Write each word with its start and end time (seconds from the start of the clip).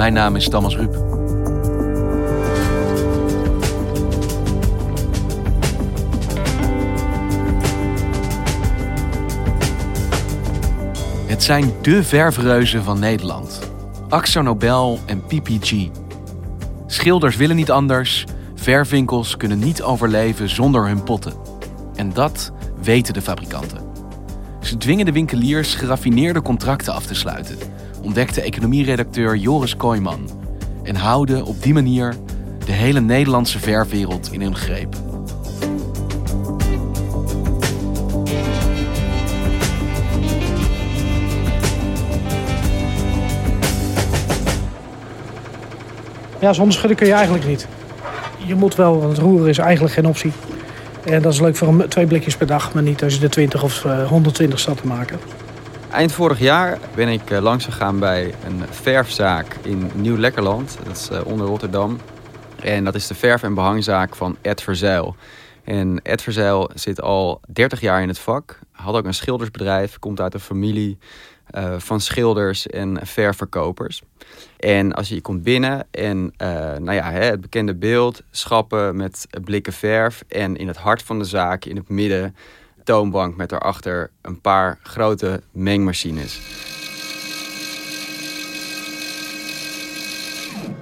Mijn 0.00 0.12
naam 0.12 0.36
is 0.36 0.48
Thomas 0.48 0.76
Rup. 0.76 0.94
Het 11.26 11.42
zijn 11.42 11.72
de 11.82 12.02
verfreuzen 12.02 12.82
van 12.82 12.98
Nederland. 12.98 13.58
Axo 14.08 14.42
Nobel 14.42 14.98
en 15.06 15.22
PPG. 15.24 15.88
Schilders 16.86 17.36
willen 17.36 17.56
niet 17.56 17.70
anders. 17.70 18.24
Verfwinkels 18.54 19.36
kunnen 19.36 19.58
niet 19.58 19.82
overleven 19.82 20.48
zonder 20.48 20.86
hun 20.86 21.02
potten. 21.02 21.32
En 21.94 22.12
dat 22.12 22.52
weten 22.82 23.14
de 23.14 23.22
fabrikanten. 23.22 23.78
Ze 24.60 24.76
dwingen 24.76 25.04
de 25.04 25.12
winkeliers 25.12 25.74
geraffineerde 25.74 26.42
contracten 26.42 26.94
af 26.94 27.06
te 27.06 27.14
sluiten, 27.14 27.58
ontdekte 28.02 28.40
economieredacteur 28.40 29.36
Joris 29.36 29.76
Kooijman. 29.76 30.28
En 30.82 30.96
houden 30.96 31.44
op 31.44 31.62
die 31.62 31.72
manier 31.72 32.16
de 32.64 32.72
hele 32.72 33.00
Nederlandse 33.00 33.58
verfwereld 33.58 34.32
in 34.32 34.40
hun 34.40 34.56
greep. 34.56 34.94
Ja, 46.40 46.52
zonder 46.52 46.74
schudden 46.74 46.96
kun 46.96 47.06
je 47.06 47.12
eigenlijk 47.12 47.46
niet. 47.46 47.66
Je 48.46 48.54
moet 48.54 48.74
wel, 48.74 49.00
want 49.00 49.18
roeren 49.18 49.48
is 49.48 49.58
eigenlijk 49.58 49.94
geen 49.94 50.06
optie. 50.06 50.32
En 51.04 51.22
dat 51.22 51.32
is 51.32 51.40
leuk 51.40 51.56
voor 51.56 51.88
twee 51.88 52.06
blikjes 52.06 52.36
per 52.36 52.46
dag, 52.46 52.74
maar 52.74 52.82
niet 52.82 53.02
als 53.02 53.14
je 53.14 53.22
er 53.22 53.30
20 53.30 53.62
of 53.62 53.84
uh, 53.84 54.08
120 54.08 54.58
staat 54.58 54.76
te 54.76 54.86
maken. 54.86 55.18
Eind 55.90 56.12
vorig 56.12 56.38
jaar 56.38 56.78
ben 56.94 57.08
ik 57.08 57.30
uh, 57.30 57.38
langs 57.40 57.64
gegaan 57.64 57.98
bij 57.98 58.34
een 58.44 58.62
verfzaak 58.70 59.56
in 59.62 59.90
Nieuw-Lekkerland. 59.94 60.78
Dat 60.84 60.96
is 60.96 61.10
uh, 61.10 61.26
onder 61.26 61.46
Rotterdam. 61.46 61.98
En 62.62 62.84
dat 62.84 62.94
is 62.94 63.06
de 63.06 63.14
verf- 63.14 63.42
en 63.42 63.54
behangzaak 63.54 64.16
van 64.16 64.36
Ed 64.40 64.62
Verzeil. 64.62 65.16
En 65.64 66.00
Ed 66.02 66.22
Verzeil 66.22 66.70
zit 66.74 67.00
al 67.00 67.40
30 67.52 67.80
jaar 67.80 68.02
in 68.02 68.08
het 68.08 68.18
vak. 68.18 68.58
Had 68.72 68.94
ook 68.94 69.04
een 69.04 69.14
schildersbedrijf, 69.14 69.98
komt 69.98 70.20
uit 70.20 70.34
een 70.34 70.40
familie 70.40 70.98
uh, 71.54 71.74
van 71.78 72.00
schilders 72.00 72.66
en 72.66 73.06
ververkopers. 73.06 74.02
En 74.56 74.92
als 74.92 75.08
je 75.08 75.20
komt 75.20 75.42
binnen 75.42 75.86
en 75.90 76.32
nou 76.78 76.92
ja, 76.92 77.10
het 77.10 77.40
bekende 77.40 77.74
beeld, 77.74 78.22
schappen 78.30 78.96
met 78.96 79.26
blikken 79.44 79.72
verf. 79.72 80.24
En 80.28 80.56
in 80.56 80.66
het 80.66 80.76
hart 80.76 81.02
van 81.02 81.18
de 81.18 81.24
zaak, 81.24 81.64
in 81.64 81.76
het 81.76 81.88
midden, 81.88 82.34
toonbank 82.84 83.36
met 83.36 83.48
daarachter 83.48 84.10
een 84.22 84.40
paar 84.40 84.78
grote 84.82 85.42
mengmachines. 85.52 86.40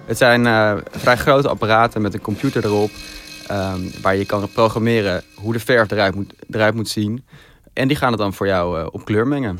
Het 0.06 0.18
zijn 0.18 0.44
uh, 0.44 0.74
vrij 0.90 1.16
grote 1.16 1.48
apparaten 1.48 2.02
met 2.02 2.14
een 2.14 2.20
computer 2.20 2.64
erop. 2.64 2.90
Um, 3.50 3.90
waar 4.02 4.16
je 4.16 4.26
kan 4.26 4.48
programmeren 4.52 5.22
hoe 5.34 5.52
de 5.52 5.60
verf 5.60 5.90
eruit 5.90 6.14
moet, 6.14 6.34
eruit 6.50 6.74
moet 6.74 6.88
zien. 6.88 7.24
En 7.72 7.88
die 7.88 7.96
gaan 7.96 8.10
het 8.10 8.20
dan 8.20 8.34
voor 8.34 8.46
jou 8.46 8.80
uh, 8.80 8.86
op 8.90 9.04
kleur 9.04 9.26
mengen. 9.26 9.58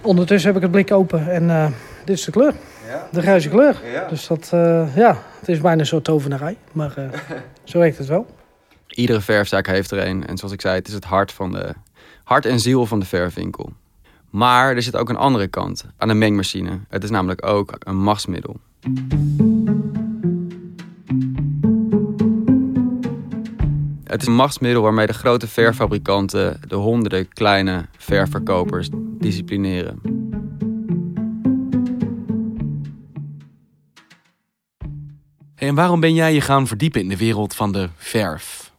Ondertussen 0.00 0.48
heb 0.48 0.56
ik 0.56 0.62
het 0.62 0.70
blik 0.70 0.92
open 0.92 1.30
en 1.30 1.42
uh, 1.42 1.66
dit 2.04 2.18
is 2.18 2.24
de 2.24 2.30
kleur. 2.30 2.54
Ja. 2.94 3.08
De 3.12 3.22
grijze 3.22 3.48
kleur. 3.48 3.80
Ja. 3.92 4.08
Dus 4.08 4.26
dat, 4.26 4.50
uh, 4.54 4.96
ja, 4.96 5.22
het 5.40 5.48
is 5.48 5.60
bijna 5.60 5.80
een 5.80 5.86
soort 5.86 6.04
tovenarij. 6.04 6.56
Maar 6.72 6.94
uh, 6.98 7.04
zo 7.64 7.78
werkt 7.78 7.98
het 7.98 8.06
wel. 8.06 8.26
Iedere 8.88 9.20
verfzaak 9.20 9.66
heeft 9.66 9.90
er 9.90 10.06
een. 10.06 10.26
En 10.26 10.36
zoals 10.36 10.52
ik 10.52 10.60
zei, 10.60 10.74
het 10.74 10.88
is 10.88 10.94
het 10.94 11.04
hart, 11.04 11.32
van 11.32 11.52
de, 11.52 11.74
hart 12.24 12.46
en 12.46 12.60
ziel 12.60 12.86
van 12.86 13.00
de 13.00 13.06
verfwinkel. 13.06 13.72
Maar 14.30 14.74
er 14.74 14.82
zit 14.82 14.96
ook 14.96 15.08
een 15.08 15.16
andere 15.16 15.48
kant 15.48 15.84
aan 15.96 16.08
de 16.08 16.14
mengmachine. 16.14 16.78
Het 16.88 17.04
is 17.04 17.10
namelijk 17.10 17.46
ook 17.46 17.76
een 17.78 17.96
machtsmiddel. 17.96 18.56
Het 24.04 24.20
is 24.22 24.28
een 24.28 24.34
machtsmiddel 24.34 24.82
waarmee 24.82 25.06
de 25.06 25.12
grote 25.12 25.48
verfabrikanten 25.48 26.60
de 26.68 26.74
honderden 26.74 27.28
kleine 27.28 27.86
ververkopers 27.96 28.88
disciplineren. 29.18 30.13
En 35.66 35.74
waarom 35.74 36.00
ben 36.00 36.14
jij 36.14 36.34
je 36.34 36.40
gaan 36.40 36.66
verdiepen 36.66 37.00
in 37.00 37.08
de 37.08 37.16
wereld 37.16 37.54
van 37.54 37.72
de 37.72 37.88
verf? 37.96 38.72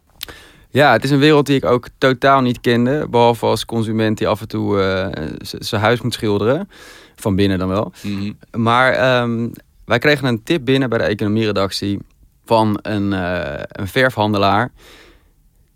Ja, 0.70 0.92
het 0.92 1.04
is 1.04 1.12
een 1.12 1.20
wereld 1.20 1.46
die 1.46 1.56
ik 1.56 1.66
ook 1.66 1.88
totaal 1.98 2.42
niet 2.42 2.62
kende. 2.62 3.08
Behalve 3.10 3.46
als 3.46 3.66
consument 3.66 4.18
die 4.18 4.28
af 4.28 4.42
en 4.42 4.48
toe 4.48 4.78
uh, 4.78 5.28
zijn 5.42 5.82
huis 5.82 6.02
moet 6.02 6.14
schilderen. 6.14 6.70
Van 7.16 7.36
binnen 7.36 7.60
dan 7.60 7.68
wel. 7.68 7.94
Mm 8.02 8.18
-hmm. 8.18 8.62
Maar 8.62 9.22
um, 9.22 9.52
wij 9.86 10.00
kregen 10.00 10.28
een 10.28 10.44
tip 10.44 10.66
binnen 10.66 10.90
bij 10.90 10.98
de 10.98 11.04
economieredactie 11.04 12.00
van 12.46 12.80
een, 12.82 13.12
uh, 13.12 13.54
een 13.68 13.88
verfhandelaar. 13.88 14.72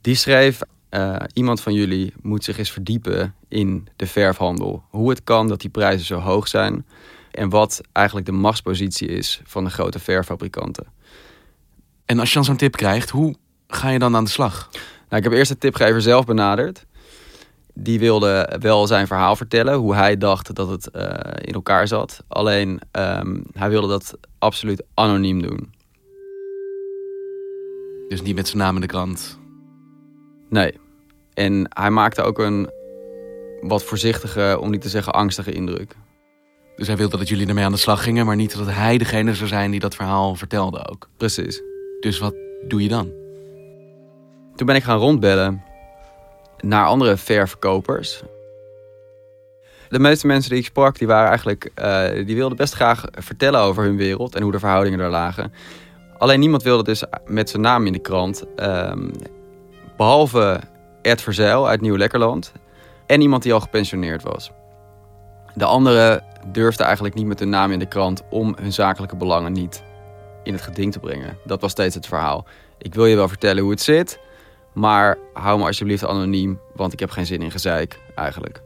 Die 0.02 0.16
schreef, 0.16 0.62
uh, 0.92 1.16
iemand 1.34 1.62
van 1.62 1.74
jullie 1.74 2.14
moet 2.22 2.44
zich 2.44 2.58
eens 2.58 2.72
verdiepen 2.72 3.36
in 3.48 3.88
de 3.96 4.08
verfhandel. 4.08 4.84
Hoe 4.90 5.10
het 5.10 5.24
kan 5.24 5.48
dat 5.48 5.62
die 5.62 5.70
prijzen 5.70 6.06
zo 6.06 6.20
hoog 6.20 6.48
zijn. 6.48 6.86
En 7.32 7.50
wat 7.50 7.82
eigenlijk 7.92 8.26
de 8.26 8.32
machtspositie 8.32 9.08
is 9.08 9.42
van 9.44 9.64
de 9.64 9.70
grote 9.70 10.00
verfabrikanten. 10.00 10.86
En 12.10 12.20
als 12.20 12.30
je 12.30 12.36
dan 12.36 12.44
zo'n 12.44 12.56
tip 12.56 12.76
krijgt, 12.76 13.10
hoe 13.10 13.36
ga 13.68 13.90
je 13.90 14.00
dan 14.00 14.16
aan 14.16 14.24
de 14.24 14.30
slag? 14.30 14.70
Nou, 15.10 15.24
ik 15.24 15.24
heb 15.24 15.32
eerst 15.32 15.52
de 15.52 15.58
tipgever 15.58 16.02
zelf 16.02 16.26
benaderd. 16.26 16.86
Die 17.74 18.00
wilde 18.00 18.58
wel 18.60 18.88
zijn 18.88 19.08
verhaal 19.08 19.36
vertellen, 19.36 19.74
hoe 19.74 19.96
hij 19.96 20.18
dacht 20.18 20.56
dat 20.56 20.70
het 20.70 20.90
uh, 20.96 21.04
in 21.42 21.54
elkaar 21.54 21.88
zat. 21.88 22.24
Alleen 22.28 22.82
um, 22.92 23.44
hij 23.54 23.70
wilde 23.70 23.88
dat 23.88 24.18
absoluut 24.40 24.84
anoniem 24.94 25.42
doen. 25.42 25.74
Dus 28.08 28.22
niet 28.22 28.36
met 28.36 28.48
zijn 28.48 28.60
naam 28.60 28.76
in 28.76 28.82
de 28.82 28.88
krant? 28.88 29.40
Nee. 30.50 30.78
En 31.34 31.66
hij 31.70 31.90
maakte 31.90 32.22
ook 32.22 32.40
een 32.40 32.70
wat 33.62 33.84
voorzichtige, 33.84 34.58
om 34.62 34.70
niet 34.70 34.82
te 34.82 34.90
zeggen 34.90 35.14
angstige 35.14 35.52
indruk. 35.52 35.96
Dus 36.76 36.88
hij 36.88 36.98
wilde 36.98 37.18
dat 37.18 37.30
jullie 37.30 37.48
ermee 37.48 37.66
aan 37.66 37.72
de 37.72 37.78
slag 37.78 38.04
gingen, 38.04 38.26
maar 38.26 38.36
niet 38.36 38.58
dat 38.58 38.68
hij 38.70 38.98
degene 38.98 39.36
zou 39.36 39.50
zijn 39.50 39.72
die 39.72 39.80
dat 39.80 39.96
verhaal 39.96 40.36
vertelde 40.36 40.90
ook. 40.90 41.10
Precies. 41.18 41.69
Dus 42.00 42.20
wat 42.20 42.36
doe 42.68 42.84
je 42.84 42.90
dan? 42.90 43.12
Toen 44.56 44.68
ben 44.68 44.76
ik 44.76 44.84
gaan 44.84 45.00
rondbellen 45.00 45.64
naar 46.58 46.86
andere 46.86 47.18
ververkopers. 47.18 48.24
De 49.90 50.00
meeste 50.00 50.28
mensen 50.28 50.50
die 50.50 50.60
ik 50.60 50.66
sprak, 50.66 50.98
die 50.98 51.08
waren 51.08 51.28
eigenlijk, 51.28 51.72
uh, 51.76 52.26
die 52.26 52.36
wilden 52.36 52.58
best 52.58 52.74
graag 52.74 53.06
vertellen 53.12 53.60
over 53.60 53.84
hun 53.84 53.98
wereld 53.98 54.36
en 54.36 54.42
hoe 54.42 54.52
de 54.52 54.60
verhoudingen 54.60 55.00
er 55.00 55.10
lagen. 55.10 55.54
Alleen 56.18 56.40
niemand 56.40 56.64
wilde 56.64 56.84
dus 56.84 57.04
met 57.26 57.50
zijn 57.50 57.62
naam 57.62 57.86
in 57.86 57.94
de 57.94 58.00
krant. 58.00 58.44
Um, 58.56 59.12
behalve 59.98 60.60
Ed 61.02 61.22
Verzeil 61.22 61.68
uit 61.68 61.82
Nieuw-Lekkerland 61.82 62.52
en 63.06 63.22
iemand 63.22 63.44
die 63.44 63.54
al 63.54 63.60
gepensioneerd 63.60 64.24
was. 64.24 64.52
De 65.54 65.66
anderen 65.66 66.24
durfden 66.48 66.86
eigenlijk 66.86 67.16
niet 67.16 67.26
met 67.26 67.40
hun 67.40 67.50
naam 67.50 67.72
in 67.72 67.80
de 67.80 67.88
krant 67.88 68.24
om 68.30 68.56
hun 68.62 68.74
zakelijke 68.74 69.16
belangen 69.16 69.52
niet 69.52 69.84
in 70.44 70.54
het 70.54 70.62
geding 70.62 70.92
te 70.92 71.00
brengen. 71.00 71.38
Dat 71.44 71.62
was 71.62 71.72
steeds 71.72 71.96
het 71.96 72.08
verhaal. 72.08 72.46
Ik 72.78 72.94
wil 72.94 73.06
je 73.06 73.16
wel 73.16 73.28
vertellen 73.28 73.62
hoe 73.62 73.72
het 73.72 73.82
zit, 73.82 74.20
maar 74.74 75.18
hou 75.34 75.60
me 75.60 75.66
alsjeblieft 75.66 76.06
anoniem, 76.06 76.60
want 76.76 76.94
ik 76.94 77.00
heb 77.00 77.10
geen 77.10 77.26
zin 77.26 77.42
in 77.42 77.52
gezeik 77.52 78.00
eigenlijk. 78.16 78.62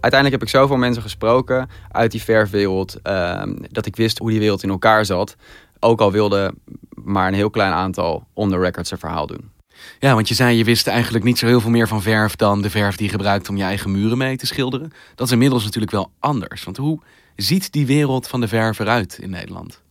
uiteindelijk 0.00 0.40
heb 0.40 0.42
ik 0.42 0.60
zoveel 0.60 0.76
mensen 0.76 1.02
gesproken 1.02 1.68
uit 1.90 2.10
die 2.10 2.22
verfwereld... 2.22 2.96
ehm, 3.02 3.54
dat 3.70 3.86
ik 3.86 3.96
wist 3.96 4.18
hoe 4.18 4.30
die 4.30 4.38
wereld 4.38 4.62
in 4.62 4.70
elkaar 4.70 5.04
zat. 5.04 5.36
Ook 5.80 6.00
al 6.00 6.12
wilde 6.12 6.54
maar 6.94 7.28
een 7.28 7.34
heel 7.34 7.50
klein 7.50 7.72
aantal 7.72 8.26
on 8.32 8.50
the 8.50 8.58
record 8.58 8.86
zijn 8.86 9.00
verhaal 9.00 9.26
doen. 9.26 9.50
Ja, 9.98 10.14
want 10.14 10.28
je 10.28 10.34
zei 10.34 10.56
je 10.56 10.64
wist 10.64 10.86
eigenlijk 10.86 11.24
niet 11.24 11.38
zo 11.38 11.46
heel 11.46 11.60
veel 11.60 11.70
meer 11.70 11.88
van 11.88 12.02
verf 12.02 12.36
dan 12.36 12.62
de 12.62 12.70
verf 12.70 12.96
die 12.96 13.06
je 13.06 13.12
gebruikt 13.12 13.48
om 13.48 13.56
je 13.56 13.62
eigen 13.62 13.90
muren 13.90 14.18
mee 14.18 14.36
te 14.36 14.46
schilderen. 14.46 14.92
Dat 15.14 15.26
is 15.26 15.32
inmiddels 15.32 15.64
natuurlijk 15.64 15.92
wel 15.92 16.10
anders. 16.18 16.64
Want 16.64 16.76
hoe 16.76 17.00
ziet 17.36 17.72
die 17.72 17.86
wereld 17.86 18.28
van 18.28 18.40
de 18.40 18.48
verf 18.48 18.78
eruit 18.78 19.18
in 19.20 19.30
Nederland? 19.30 19.82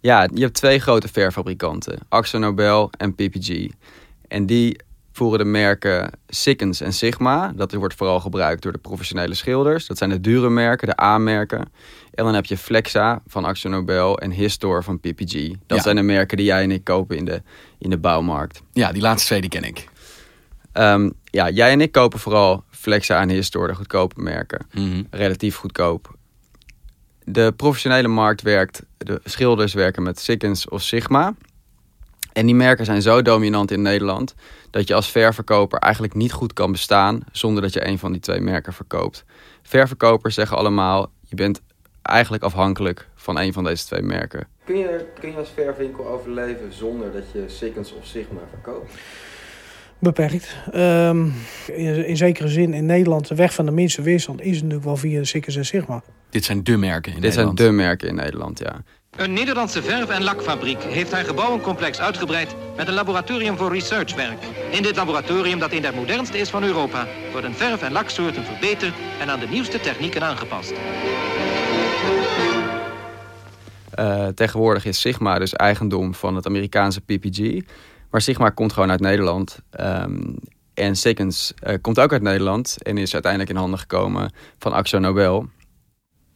Ja, 0.00 0.28
je 0.34 0.40
hebt 0.40 0.54
twee 0.54 0.78
grote 0.78 1.08
verfabrikanten, 1.08 1.98
Axo 2.08 2.38
Nobel 2.38 2.90
en 2.90 3.14
PPG. 3.14 3.66
En 4.28 4.46
die 4.46 4.76
voeren 5.12 5.38
de 5.38 5.44
merken 5.44 6.10
Sikkens 6.28 6.80
en 6.80 6.92
Sigma. 6.92 7.52
Dat 7.56 7.72
wordt 7.72 7.94
vooral 7.94 8.20
gebruikt 8.20 8.62
door 8.62 8.72
de 8.72 8.78
professionele 8.78 9.34
schilders. 9.34 9.86
Dat 9.86 9.98
zijn 9.98 10.10
de 10.10 10.20
dure 10.20 10.50
merken, 10.50 10.88
de 10.88 11.00
A-merken. 11.00 11.72
En 12.14 12.24
dan 12.24 12.34
heb 12.34 12.44
je 12.46 12.58
Flexa 12.58 13.22
van 13.26 13.44
Axo 13.44 13.68
Nobel 13.68 14.18
en 14.18 14.30
Histor 14.30 14.84
van 14.84 15.00
PPG. 15.00 15.48
Dat 15.66 15.76
Ja. 15.76 15.82
zijn 15.82 15.96
de 15.96 16.02
merken 16.02 16.36
die 16.36 16.46
jij 16.46 16.62
en 16.62 16.70
ik 16.70 16.84
kopen 16.84 17.16
in 17.16 17.24
de, 17.24 17.42
in 17.78 17.90
de 17.90 17.98
bouwmarkt. 17.98 18.62
Ja, 18.72 18.92
die 18.92 19.02
laatste 19.02 19.26
twee 19.28 19.40
die 19.40 19.50
ken 19.50 19.62
ik. 19.64 19.88
Ehm, 20.72 21.10
ja, 21.24 21.50
jij 21.50 21.70
en 21.72 21.80
ik 21.80 21.92
kopen 21.92 22.18
vooral 22.18 22.64
Flexa 22.70 23.20
en 23.20 23.28
Histor, 23.28 23.66
de 23.68 23.74
goedkope 23.74 24.20
merken. 24.20 24.66
Mhm. 24.72 25.02
relatief 25.10 25.56
goedkoop. 25.56 26.14
De 27.24 27.52
professionele 27.56 28.08
markt 28.08 28.42
werkt, 28.42 28.82
de 28.98 29.20
schilders 29.24 29.74
werken 29.74 30.02
met 30.02 30.18
Sikkens 30.20 30.68
of 30.68 30.82
Sigma. 30.82 31.34
En 32.32 32.46
die 32.46 32.54
merken 32.54 32.84
zijn 32.84 33.02
zo 33.02 33.22
dominant 33.22 33.70
in 33.70 33.82
Nederland 33.82 34.34
dat 34.70 34.88
je 34.88 34.94
als 34.94 35.10
ververkoper 35.10 35.78
eigenlijk 35.78 36.14
niet 36.14 36.32
goed 36.32 36.52
kan 36.52 36.72
bestaan 36.72 37.20
zonder 37.32 37.62
dat 37.62 37.72
je 37.72 37.86
een 37.86 37.98
van 37.98 38.12
die 38.12 38.20
twee 38.20 38.40
merken 38.40 38.72
verkoopt. 38.72 39.24
Ververkopers 39.62 40.34
zeggen 40.34 40.56
allemaal, 40.56 41.10
je 41.20 41.34
bent 41.36 41.60
eigenlijk 42.08 42.42
afhankelijk 42.42 43.08
van 43.14 43.38
een 43.38 43.52
van 43.52 43.64
deze 43.64 43.84
twee 43.86 44.02
merken. 44.02 44.46
Kun 44.64 44.78
je, 44.78 45.06
kun 45.20 45.30
je 45.30 45.36
als 45.36 45.50
verwinkel 45.54 46.06
overleven 46.06 46.72
zonder 46.72 47.12
dat 47.12 47.24
je 47.32 47.44
Sikkens 47.46 47.92
of 47.92 48.06
Sigma 48.06 48.40
verkoopt? 48.50 48.92
Beperkt. 49.98 50.56
Ehm, 50.72 51.26
in, 51.66 52.06
in 52.06 52.16
zekere 52.16 52.48
zin 52.48 52.74
in 52.74 52.86
Nederland, 52.86 53.28
de 53.28 53.34
weg 53.34 53.54
van 53.54 53.64
de 53.66 53.70
minste 53.72 54.02
weerstand 54.02 54.40
is 54.40 54.54
natuurlijk 54.56 54.84
wel 54.84 54.96
via 54.96 55.18
de 55.18 55.24
Sikkers 55.24 55.56
en 55.56 55.64
Sigma. 55.66 56.02
Dit 56.30 56.44
zijn 56.44 56.64
de 56.64 56.76
merken 56.76 57.12
in 57.14 57.20
Dit 57.20 57.32
zijn 57.32 57.46
Nederland. 57.46 57.76
de 57.76 57.82
merken 57.82 58.08
in 58.08 58.14
Nederland, 58.14 58.58
ja. 58.58 58.82
Een 59.16 59.32
Nederlandse 59.32 59.82
verf- 59.82 60.08
en 60.10 60.22
lakfabriek 60.22 60.82
heeft 60.82 61.12
haar 61.12 61.24
gebouwencomplex 61.24 62.00
uitgebreid 62.00 62.54
met 62.76 62.88
een 62.88 62.94
laboratorium 62.94 63.56
voor 63.56 63.72
researchwerk. 63.72 64.38
In 64.70 64.82
dit 64.82 64.96
laboratorium, 64.96 65.58
dat 65.58 65.72
een 65.72 65.82
der 65.82 65.94
modernste 65.94 66.38
is 66.38 66.48
van 66.50 66.64
Europa, 66.64 67.06
worden 67.32 67.54
verf- 67.54 67.82
en 67.82 67.92
laksoorten 67.92 68.44
verbeterd 68.44 68.94
en 69.20 69.28
aan 69.30 69.40
de 69.40 69.48
nieuwste 69.48 69.80
technieken 69.80 70.22
aangepast. 70.22 70.72
Eh, 73.90 74.26
tegenwoordig 74.26 74.84
is 74.84 75.00
Sigma 75.00 75.38
dus 75.38 75.52
eigendom 75.52 76.14
van 76.14 76.36
het 76.36 76.46
Amerikaanse 76.46 77.00
PPG. 77.00 77.60
Maar 78.10 78.20
Sigma 78.20 78.50
komt 78.50 78.72
gewoon 78.72 78.90
uit 78.90 79.00
Nederland. 79.00 79.58
Ehm, 79.70 80.22
en 80.74 80.96
Sikkens 80.96 81.54
eh, 81.56 81.74
komt 81.80 82.00
ook 82.00 82.12
uit 82.12 82.22
Nederland 82.22 82.82
en 82.82 82.98
is 82.98 83.12
uiteindelijk 83.12 83.50
in 83.52 83.56
handen 83.56 83.78
gekomen 83.78 84.32
van 84.58 84.72
Axo 84.72 84.98
Nobel. 84.98 85.48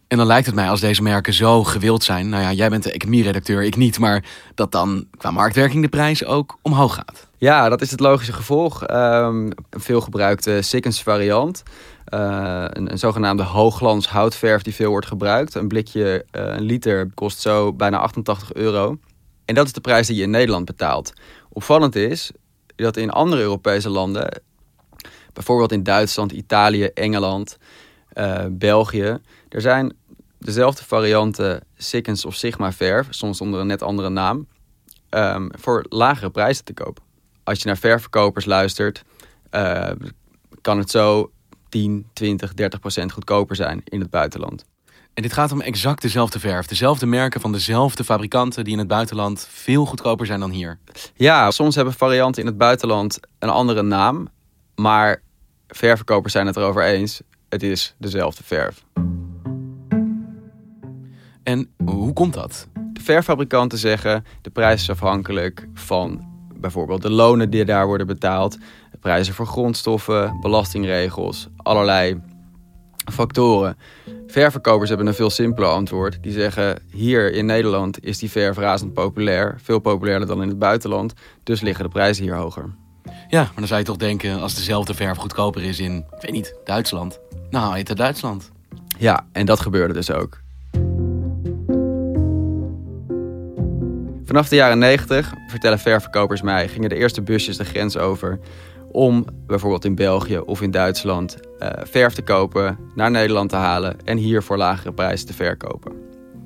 En 0.08 0.16
dan 0.16 0.26
lijkt 0.26 0.46
het 0.46 0.54
mij 0.54 0.68
als 0.68 0.80
deze 0.80 1.02
merken 1.02 1.32
zo 1.32 1.64
gewild 1.64 2.02
zijn. 2.02 2.28
Nou 2.28 2.42
ja, 2.42 2.52
jij 2.52 2.68
bent 2.68 2.82
de 2.82 2.92
economie-redacteur, 2.92 3.64
ik 3.64 3.76
niet. 3.76 3.98
Maar 3.98 4.24
dat 4.54 4.72
dan 4.72 5.06
qua 5.16 5.30
marktwerking 5.30 5.82
de 5.82 5.88
prijs 5.88 6.24
ook 6.24 6.58
omhoog 6.62 6.94
gaat. 6.94 7.28
Ja, 7.36 7.68
dat 7.68 7.80
is 7.80 7.90
het 7.90 8.00
logische 8.00 8.32
gevolg. 8.32 8.84
Ehm, 8.84 9.44
een 9.70 9.80
veelgebruikte 9.80 10.62
Sikkens 10.62 11.02
variant. 11.02 11.62
Eh, 12.08 12.64
een, 12.68 12.98
zogenaamde 12.98 13.42
hoogglans 13.42 14.08
houtverf 14.08 14.62
die 14.62 14.74
veel 14.74 14.90
wordt 14.90 15.06
gebruikt. 15.06 15.54
Een 15.54 15.68
blikje, 15.68 16.24
eh, 16.30 16.42
een 16.44 16.62
liter, 16.62 17.10
kost 17.14 17.40
zo 17.40 17.72
bijna 17.72 17.98
88 17.98 18.52
euro. 18.52 18.98
En 19.44 19.54
dat 19.54 19.66
is 19.66 19.72
de 19.72 19.80
prijs 19.80 20.06
die 20.06 20.16
je 20.16 20.22
in 20.22 20.30
Nederland 20.30 20.64
betaalt. 20.64 21.12
Opvallend 21.48 21.96
is 21.96 22.30
dat 22.76 22.96
in 22.96 23.10
andere 23.10 23.42
Europese 23.42 23.88
landen, 23.88 24.42
bijvoorbeeld 25.32 25.72
in 25.72 25.82
Duitsland, 25.82 26.32
Italië, 26.32 26.84
Engeland, 26.84 27.56
eh, 28.08 28.44
België, 28.50 29.18
er 29.48 29.60
zijn 29.60 29.96
dezelfde 30.38 30.84
varianten 30.84 31.64
Sikkens 31.76 32.24
of 32.24 32.34
Sigma 32.34 32.72
verf, 32.72 33.06
soms 33.10 33.40
onder 33.40 33.60
een 33.60 33.66
net 33.66 33.82
andere 33.82 34.08
naam, 34.08 34.46
ehm, 35.08 35.48
voor 35.50 35.84
lagere 35.88 36.30
prijzen 36.30 36.64
te 36.64 36.72
kopen. 36.72 37.02
Als 37.44 37.58
je 37.58 37.66
naar 37.66 37.78
ververkopers 37.78 38.44
luistert, 38.44 39.04
kan 40.60 40.78
het 40.78 40.90
zo 40.90 41.30
10, 41.68 42.06
20, 42.12 42.54
30 42.54 42.80
procent 42.80 43.12
goedkoper 43.12 43.56
zijn 43.56 43.82
in 43.84 44.00
het 44.00 44.10
buitenland. 44.10 44.64
En 45.14 45.22
dit 45.22 45.32
gaat 45.32 45.52
om 45.52 45.60
exact 45.60 46.02
dezelfde 46.02 46.38
verf. 46.38 46.66
Dezelfde 46.66 47.06
merken 47.06 47.40
van 47.40 47.52
dezelfde 47.52 48.04
fabrikanten 48.04 48.64
die 48.64 48.72
in 48.72 48.78
het 48.78 48.88
buitenland 48.88 49.48
veel 49.50 49.84
goedkoper 49.86 50.26
zijn 50.26 50.40
dan 50.40 50.50
hier. 50.50 50.78
Ja, 51.14 51.50
soms 51.50 51.74
hebben 51.74 51.94
varianten 51.94 52.42
in 52.42 52.48
het 52.48 52.58
buitenland 52.58 53.20
een 53.38 53.48
andere 53.48 53.82
naam, 53.82 54.28
maar 54.74 55.22
ververkopers 55.68 56.32
zijn 56.32 56.46
het 56.46 56.56
erover 56.56 56.84
eens. 56.84 57.20
Het 57.48 57.62
is 57.62 57.94
dezelfde 57.98 58.42
verf. 58.44 58.84
En 61.42 61.70
hoe 61.84 62.12
komt 62.12 62.34
dat? 62.34 62.68
De 62.92 63.02
verfabrikanten 63.02 63.78
zeggen 63.78 64.24
de 64.42 64.50
prijs 64.50 64.80
is 64.80 64.90
afhankelijk 64.90 65.68
van 65.74 66.26
bijvoorbeeld 66.54 67.02
de 67.02 67.10
lonen 67.10 67.50
die 67.50 67.64
daar 67.64 67.86
worden 67.86 68.06
betaald, 68.06 68.58
de 68.98 69.08
prijzen 69.08 69.34
voor 69.34 69.46
grondstoffen, 69.46 70.38
belastingregels, 70.40 71.48
allerlei 71.56 72.20
factoren. 73.12 73.76
Ververkopers 74.26 74.88
hebben 74.88 75.06
een 75.06 75.14
veel 75.14 75.30
simpeler 75.30 75.70
antwoord. 75.70 76.22
Die 76.22 76.32
zeggen 76.32 76.82
hier 76.90 77.32
in 77.32 77.46
Nederland 77.46 78.04
is 78.04 78.18
die 78.18 78.30
verf 78.30 78.56
razend 78.56 78.92
populair, 78.92 79.58
veel 79.62 79.78
populairder 79.78 80.28
dan 80.28 80.42
in 80.42 80.48
het 80.48 80.58
buitenland, 80.58 81.12
dus 81.42 81.60
liggen 81.60 81.84
de 81.84 81.90
prijzen 81.90 82.24
hier 82.24 82.36
hoger. 82.36 82.74
Ja, 83.28 83.42
maar 83.42 83.52
dan 83.54 83.66
zou 83.66 83.80
je 83.80 83.86
toch 83.86 83.96
denken 83.96 84.40
als 84.40 84.54
dezelfde 84.54 84.94
verf 84.94 85.18
goedkoper 85.18 85.62
is 85.62 85.80
in, 85.80 85.96
ik 85.96 86.22
weet 86.22 86.32
niet, 86.32 86.54
Duitsland. 86.64 87.20
Nou, 87.50 87.64
haal 87.64 87.72
je 87.72 87.78
het 87.78 87.88
uit 87.88 87.98
Duitsland. 87.98 88.50
Ja, 88.98 89.26
en 89.32 89.46
dat 89.46 89.60
gebeurde 89.60 89.94
dus 89.94 90.10
ook. 90.10 90.40
Vanaf 94.24 94.48
de 94.48 94.56
jaren 94.56 94.78
90, 94.78 95.32
vertellen 95.46 95.78
ververkopers 95.78 96.42
mij, 96.42 96.68
gingen 96.68 96.88
de 96.88 96.96
eerste 96.96 97.22
busjes 97.22 97.56
de 97.56 97.64
grens 97.64 97.96
over 97.96 98.38
om 98.92 99.26
bijvoorbeeld 99.46 99.84
in 99.84 99.94
België 99.94 100.38
of 100.38 100.62
in 100.62 100.70
Duitsland 100.70 101.36
eh, 101.58 101.70
verf 101.84 102.14
te 102.14 102.22
kopen, 102.22 102.78
naar 102.94 103.10
Nederland 103.10 103.50
te 103.50 103.56
halen 103.56 103.96
en 104.04 104.16
hier 104.16 104.42
voor 104.42 104.56
lagere 104.56 104.92
prijzen 104.92 105.26
te 105.26 105.34
verkopen. 105.34 105.92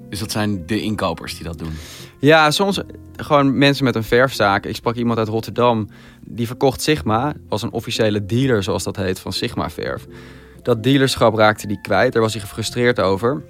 Dus 0.09 0.21
dat 0.21 0.31
zijn 0.31 0.67
de 0.67 0.81
inkopers 0.81 1.35
die 1.35 1.45
dat 1.45 1.59
doen. 1.59 1.73
Ja, 2.19 2.51
soms 2.51 2.81
gewoon 3.17 3.59
mensen 3.59 3.85
met 3.85 3.95
een 3.95 4.05
verfzaak. 4.05 4.67
Ik 4.67 4.77
sprak 4.77 4.95
iemand 4.95 5.19
uit 5.19 5.29
Rotterdam, 5.29 5.89
die 6.27 6.47
verkocht 6.47 6.83
Sigma, 6.83 7.35
was 7.49 7.63
een 7.63 7.73
officiële 7.73 8.27
dealer 8.27 8.63
zoals 8.63 8.83
dat 8.83 8.97
heet 8.97 9.21
van 9.21 9.33
Sigma 9.33 9.71
verf. 9.71 10.07
Dat 10.63 10.83
dealerschap 10.83 11.35
raakte 11.35 11.67
hij 11.67 11.79
kwijt, 11.83 12.13
daar 12.13 12.23
was 12.23 12.33
hij 12.33 12.43
gefrustreerd 12.43 13.01
over. 13.01 13.43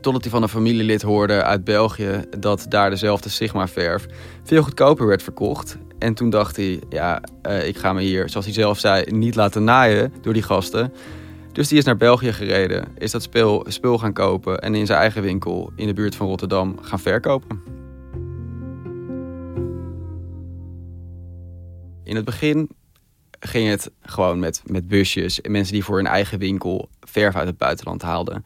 Totdat 0.00 0.22
hij 0.22 0.30
van 0.30 0.42
een 0.42 0.48
familielid 0.48 1.02
hoorde 1.02 1.42
uit 1.42 1.64
België 1.64 2.24
dat 2.38 2.66
daar 2.68 2.90
dezelfde 2.90 3.28
Sigma-verf 3.28 4.06
veel 4.44 4.62
goedkoper 4.62 5.06
werd 5.06 5.22
verkocht. 5.22 5.78
En 5.98 6.14
toen 6.14 6.30
dacht 6.30 6.56
hij, 6.56 6.80
ja, 6.88 7.20
eh, 7.42 7.68
ik 7.68 7.76
ga 7.76 7.92
me 7.92 8.00
hier, 8.00 8.28
zoals 8.28 8.46
hij 8.46 8.54
zelf 8.54 8.78
zei, 8.78 9.04
niet 9.10 9.34
laten 9.34 9.64
naaien 9.64 10.12
door 10.22 10.32
die 10.32 10.42
gasten. 10.42 10.92
Dus 11.52 11.68
die 11.68 11.78
is 11.78 11.84
naar 11.84 11.96
België 11.96 12.32
gereden, 12.32 12.88
is 12.98 13.10
dat 13.10 13.22
spul, 13.22 13.64
spul 13.68 13.98
gaan 13.98 14.12
kopen 14.12 14.58
en 14.58 14.74
in 14.74 14.86
zijn 14.86 14.98
eigen 14.98 15.22
winkel 15.22 15.72
in 15.76 15.86
de 15.86 15.92
buurt 15.92 16.14
van 16.14 16.26
Rotterdam 16.26 16.78
gaan 16.80 17.00
verkopen. 17.00 17.62
In 22.04 22.16
het 22.16 22.24
begin 22.24 22.68
ging 23.40 23.68
het 23.68 23.90
gewoon 24.02 24.38
met, 24.38 24.62
met 24.66 24.88
busjes 24.88 25.40
en 25.40 25.50
mensen 25.50 25.72
die 25.72 25.84
voor 25.84 25.96
hun 25.96 26.06
eigen 26.06 26.38
winkel 26.38 26.88
verf 27.00 27.36
uit 27.36 27.46
het 27.46 27.58
buitenland 27.58 28.02
haalden. 28.02 28.44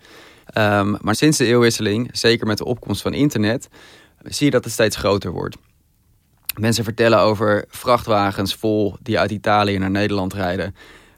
Um, 0.58 0.96
maar 1.00 1.14
sinds 1.14 1.38
de 1.38 1.46
eeuwwisseling, 1.46 2.08
zeker 2.12 2.46
met 2.46 2.58
de 2.58 2.64
opkomst 2.64 3.02
van 3.02 3.14
internet, 3.14 3.68
zie 4.22 4.44
je 4.44 4.52
dat 4.52 4.64
het 4.64 4.72
steeds 4.72 4.96
groter 4.96 5.30
wordt. 5.30 5.56
Mensen 6.58 6.84
vertellen 6.84 7.18
over 7.18 7.64
vrachtwagens 7.68 8.54
vol 8.54 8.96
die 9.02 9.18
uit 9.18 9.30
Italië 9.30 9.78
naar 9.78 9.90
Nederland 9.90 10.32
rijden. 10.32 10.74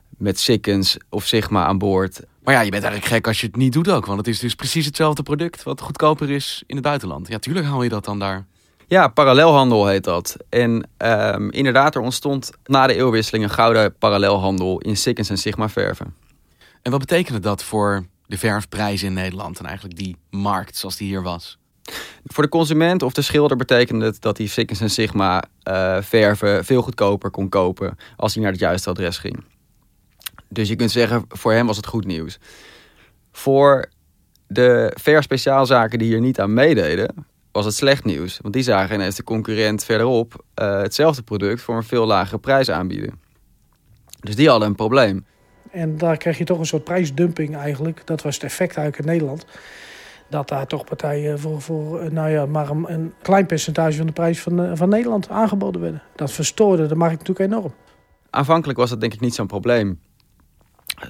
Met 0.09 0.41
Sikkens 0.41 0.97
of 1.09 1.27
Sigma 1.27 1.67
aan 1.67 1.79
boord. 1.79 2.21
Maar 2.43 2.55
ja, 2.55 2.61
je 2.61 2.71
bent 2.71 2.83
eigenlijk 2.83 3.15
gek 3.15 3.27
als 3.27 3.41
je 3.41 3.47
het 3.47 3.57
niet 3.57 3.73
doet 3.73 3.91
ook. 3.91 4.07
Want 4.07 4.19
het 4.19 4.29
is 4.29 4.39
dus 4.39 4.55
precies 4.55 4.87
hetzelfde 4.87 5.23
product 5.23 5.63
wat 5.63 5.81
goedkoper 5.81 6.31
is 6.31 6.63
in 6.67 6.75
het 6.75 6.85
buitenland. 6.85 7.29
Ja, 7.29 7.39
tuurlijk 7.39 7.67
haal 7.67 7.83
je 7.83 7.89
dat 7.89 8.05
dan 8.05 8.19
daar. 8.19 8.47
Ja, 8.87 9.09
parallelhandel 9.09 9.87
heet 9.87 10.05
dat. 10.05 10.37
En 10.49 10.89
um, 10.99 11.51
inderdaad, 11.51 11.95
er 11.95 12.01
ontstond 12.01 12.51
na 12.65 12.87
de 12.87 12.95
eeuwwisseling 12.95 13.45
een 13.45 13.51
gouden 13.51 13.95
parallelhandel 13.99 14.79
in 14.79 14.97
Sikkens 14.97 15.31
en 15.31 15.39
Sigma 15.39 15.69
verven. 15.69 16.15
En 16.83 16.91
wat 16.91 17.01
betekende 17.01 17.41
dat 17.41 17.63
voor 17.63 18.07
de 18.27 18.39
verfprijs 18.39 19.03
in 19.03 19.13
Nederland 19.13 19.59
en 19.59 19.67
eigenlijk 19.67 19.99
die 19.99 20.17
markt 20.31 20.77
zoals 20.77 20.97
die 20.97 21.09
hier 21.09 21.23
was? 21.23 21.59
Voor 22.25 22.43
de 22.43 22.49
consument 22.49 23.03
of 23.03 23.13
de 23.13 23.23
schilder 23.23 23.57
betekende 23.57 24.05
het 24.05 24.21
dat 24.21 24.39
hij 24.39 24.47
Sikkens 24.47 24.81
en 24.81 24.91
Sigma 24.91 25.45
uh, 25.69 25.99
verven 26.01 26.65
veel 26.65 26.83
goedkoper 26.83 27.31
kon 27.31 27.49
kopen 27.49 27.97
als 28.17 28.35
hij 28.35 28.43
naar 28.43 28.53
het 28.53 28.61
juiste 28.61 28.91
adres 28.91 29.19
ging. 29.19 29.45
Dus 30.49 30.69
je 30.69 30.77
kunt 30.77 30.91
zeggen, 30.91 31.25
voor 31.29 31.53
hem 31.53 31.67
was 31.67 31.77
het 31.77 31.87
goed 31.87 32.05
nieuws. 32.05 32.39
Voor 33.33 33.89
de 34.47 34.97
ver 35.01 35.23
speciaalzaken 35.23 35.99
die 35.99 36.09
hier 36.09 36.21
niet 36.21 36.41
aan 36.41 36.55
meededen, 36.55 37.27
was 37.53 37.65
het 37.65 37.75
slecht 37.75 38.05
nieuws. 38.05 38.39
Want 38.43 38.55
die 38.55 38.63
zagen 38.63 38.95
ineens 38.95 39.17
de 39.17 39.25
concurrent 39.25 39.85
verderop 39.85 40.45
uh, 40.63 40.81
hetzelfde 40.81 41.23
product 41.23 41.61
voor 41.61 41.77
een 41.77 41.83
veel 41.83 42.07
lagere 42.07 42.39
prijs 42.39 42.71
aanbieden. 42.71 43.21
Dus 44.21 44.37
die 44.37 44.49
hadden 44.49 44.69
een 44.69 44.75
probleem. 44.75 45.27
En 45.71 45.99
daar 45.99 46.17
kreeg 46.17 46.39
je 46.39 46.45
toch 46.45 46.59
een 46.59 46.67
soort 46.67 46.85
prijsdumping 46.85 47.57
eigenlijk. 47.57 48.03
Dat 48.05 48.23
was 48.23 48.35
het 48.35 48.45
effect 48.45 48.77
eigenlijk 48.77 49.07
in 49.07 49.13
Nederland. 49.13 49.47
Dat 50.33 50.49
daar 50.49 50.67
toch 50.67 50.85
partijen 50.85 51.39
voor, 51.39 51.61
voor 51.61 52.01
eh, 52.01 52.11
nou 52.11 52.31
ja, 52.31 52.47
maar 52.47 52.71
een, 52.71 52.93
een 52.93 53.15
klein 53.23 53.47
percentage 53.47 53.97
van 53.97 54.07
de 54.07 54.13
prijs 54.13 54.41
van, 54.41 54.65
eh, 54.65 54.71
van 54.75 54.89
Nederland 54.89 55.29
aangeboden 55.29 55.81
werden. 55.81 56.03
Dat 56.17 56.33
verstoorde 56.33 56.87
de 56.87 56.95
markt 56.95 57.19
natuurlijk 57.19 57.53
enorm. 57.53 57.75
Aanvankelijk 58.31 58.79
was 58.79 58.91
dat 58.91 59.01
denk 59.01 59.15
ik 59.15 59.21
niet 59.21 59.35
zo'n 59.35 59.47
probleem. 59.47 60.01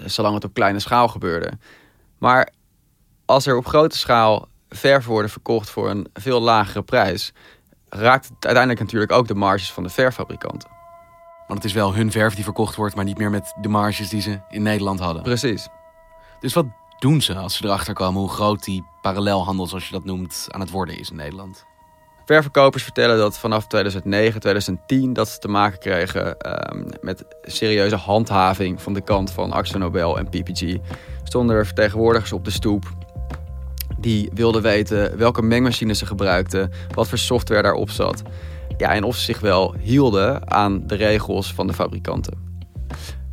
Zolang 0.05 0.35
het 0.35 0.45
op 0.45 0.55
kleine 0.55 0.79
schaal 0.79 1.09
gebeurde. 1.09 1.53
Maar 2.19 2.53
als 3.25 3.47
er 3.47 3.57
op 3.57 3.67
grote 3.67 3.99
schaal 3.99 4.49
verf 4.69 5.07
worden 5.07 5.31
verkocht 5.31 5.71
voor 5.71 5.91
een 5.91 6.07
veel 6.13 6.41
lagere 6.41 6.83
prijs, 6.83 7.33
raakt 7.89 8.25
het 8.25 8.45
uiteindelijk 8.45 8.81
natuurlijk 8.81 9.13
ook 9.13 9.29
de 9.29 9.35
marges 9.35 9.73
van 9.73 9.83
de 9.83 9.89
verffabrikanten. 9.89 10.71
Want 11.47 11.63
het 11.63 11.65
is 11.65 11.73
wel 11.73 11.95
hun 11.95 12.11
verf 12.11 12.35
die 12.35 12.45
verkocht 12.45 12.77
wordt, 12.77 12.95
maar 12.95 13.05
niet 13.05 13.19
meer 13.19 13.31
met 13.31 13.55
de 13.61 13.69
marges 13.69 14.09
die 14.09 14.21
ze 14.21 14.41
in 14.49 14.63
Nederland 14.63 15.01
hadden. 15.01 15.23
Precies. 15.23 15.69
Dus 16.41 16.53
wat 16.53 16.67
doen 17.03 17.21
ze 17.21 17.35
als 17.35 17.57
ze 17.57 17.65
erachter 17.65 17.95
komen 17.95 18.21
hoe 18.21 18.31
groot 18.31 18.65
die 18.65 18.85
parallelhandel, 19.01 19.67
zoals 19.67 19.87
je 19.87 19.93
dat 19.93 20.05
noemt, 20.05 20.47
aan 20.49 20.61
het 20.61 20.71
worden 20.71 20.99
is 20.99 21.11
in 21.11 21.17
Nederland? 21.17 21.65
Ververkopers 22.25 22.83
vertellen 22.83 23.19
dat 23.19 23.39
vanaf 23.39 23.67
2009, 23.67 24.41
2010 24.41 25.13
dat 25.13 25.29
ze 25.29 25.39
te 25.39 25.49
maken 25.49 25.79
kregen 25.79 26.37
um, 26.77 26.87
met 27.01 27.25
serieuze 27.43 27.97
handhaving 27.97 28.83
van 28.83 28.93
de 28.93 29.01
kant 29.01 29.31
van 29.31 29.53
AxoNobel 29.53 30.19
en 30.19 30.29
PPG. 30.29 30.77
Stonden 31.23 31.57
er 31.57 31.67
vertegenwoordigers 31.67 32.33
op 32.33 32.45
de 32.45 32.51
stoep 32.51 32.85
die 33.99 34.31
wilden 34.35 34.63
weten 34.63 35.19
welke 35.19 35.43
mengmachines 35.43 35.99
ze 35.99 36.07
gebruikten, 36.07 36.71
wat 36.95 37.09
voor 37.09 37.19
software 37.19 37.63
daarop 37.63 37.91
zat. 37.91 38.23
Ja, 38.77 38.95
en 38.95 39.05
of 39.05 39.17
ze 39.17 39.25
zich 39.25 39.41
wel 39.41 39.75
hielden 39.79 40.51
aan 40.51 40.87
de 40.87 40.95
regels 40.95 41.55
van 41.55 41.67
de 41.67 41.73
fabrikanten. 41.73 42.51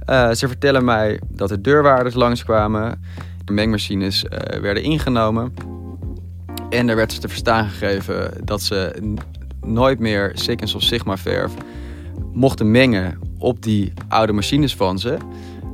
Uh, 0.05 0.31
ze 0.31 0.47
vertellen 0.47 0.85
mij 0.85 1.21
dat 1.27 1.49
de 1.49 1.61
deurwaarders 1.61 2.15
langskwamen, 2.15 3.01
mengmachines 3.53 4.23
uh, 4.23 4.29
werden 4.61 4.83
ingenomen. 4.83 5.53
En 6.69 6.89
er 6.89 6.95
werd 6.95 7.13
ze 7.13 7.19
te 7.19 7.27
verstaan 7.27 7.69
gegeven 7.69 8.31
dat 8.43 8.61
ze 8.61 8.95
nooit 9.65 9.99
meer 9.99 10.31
Sikkens 10.33 10.75
of 10.75 10.81
Sigma 10.81 11.17
verf 11.17 11.53
mochten 12.33 12.71
mengen 12.71 13.19
op 13.37 13.63
die 13.63 13.93
oude 14.07 14.33
machines 14.33 14.75
van 14.75 14.99
ze. 14.99 15.17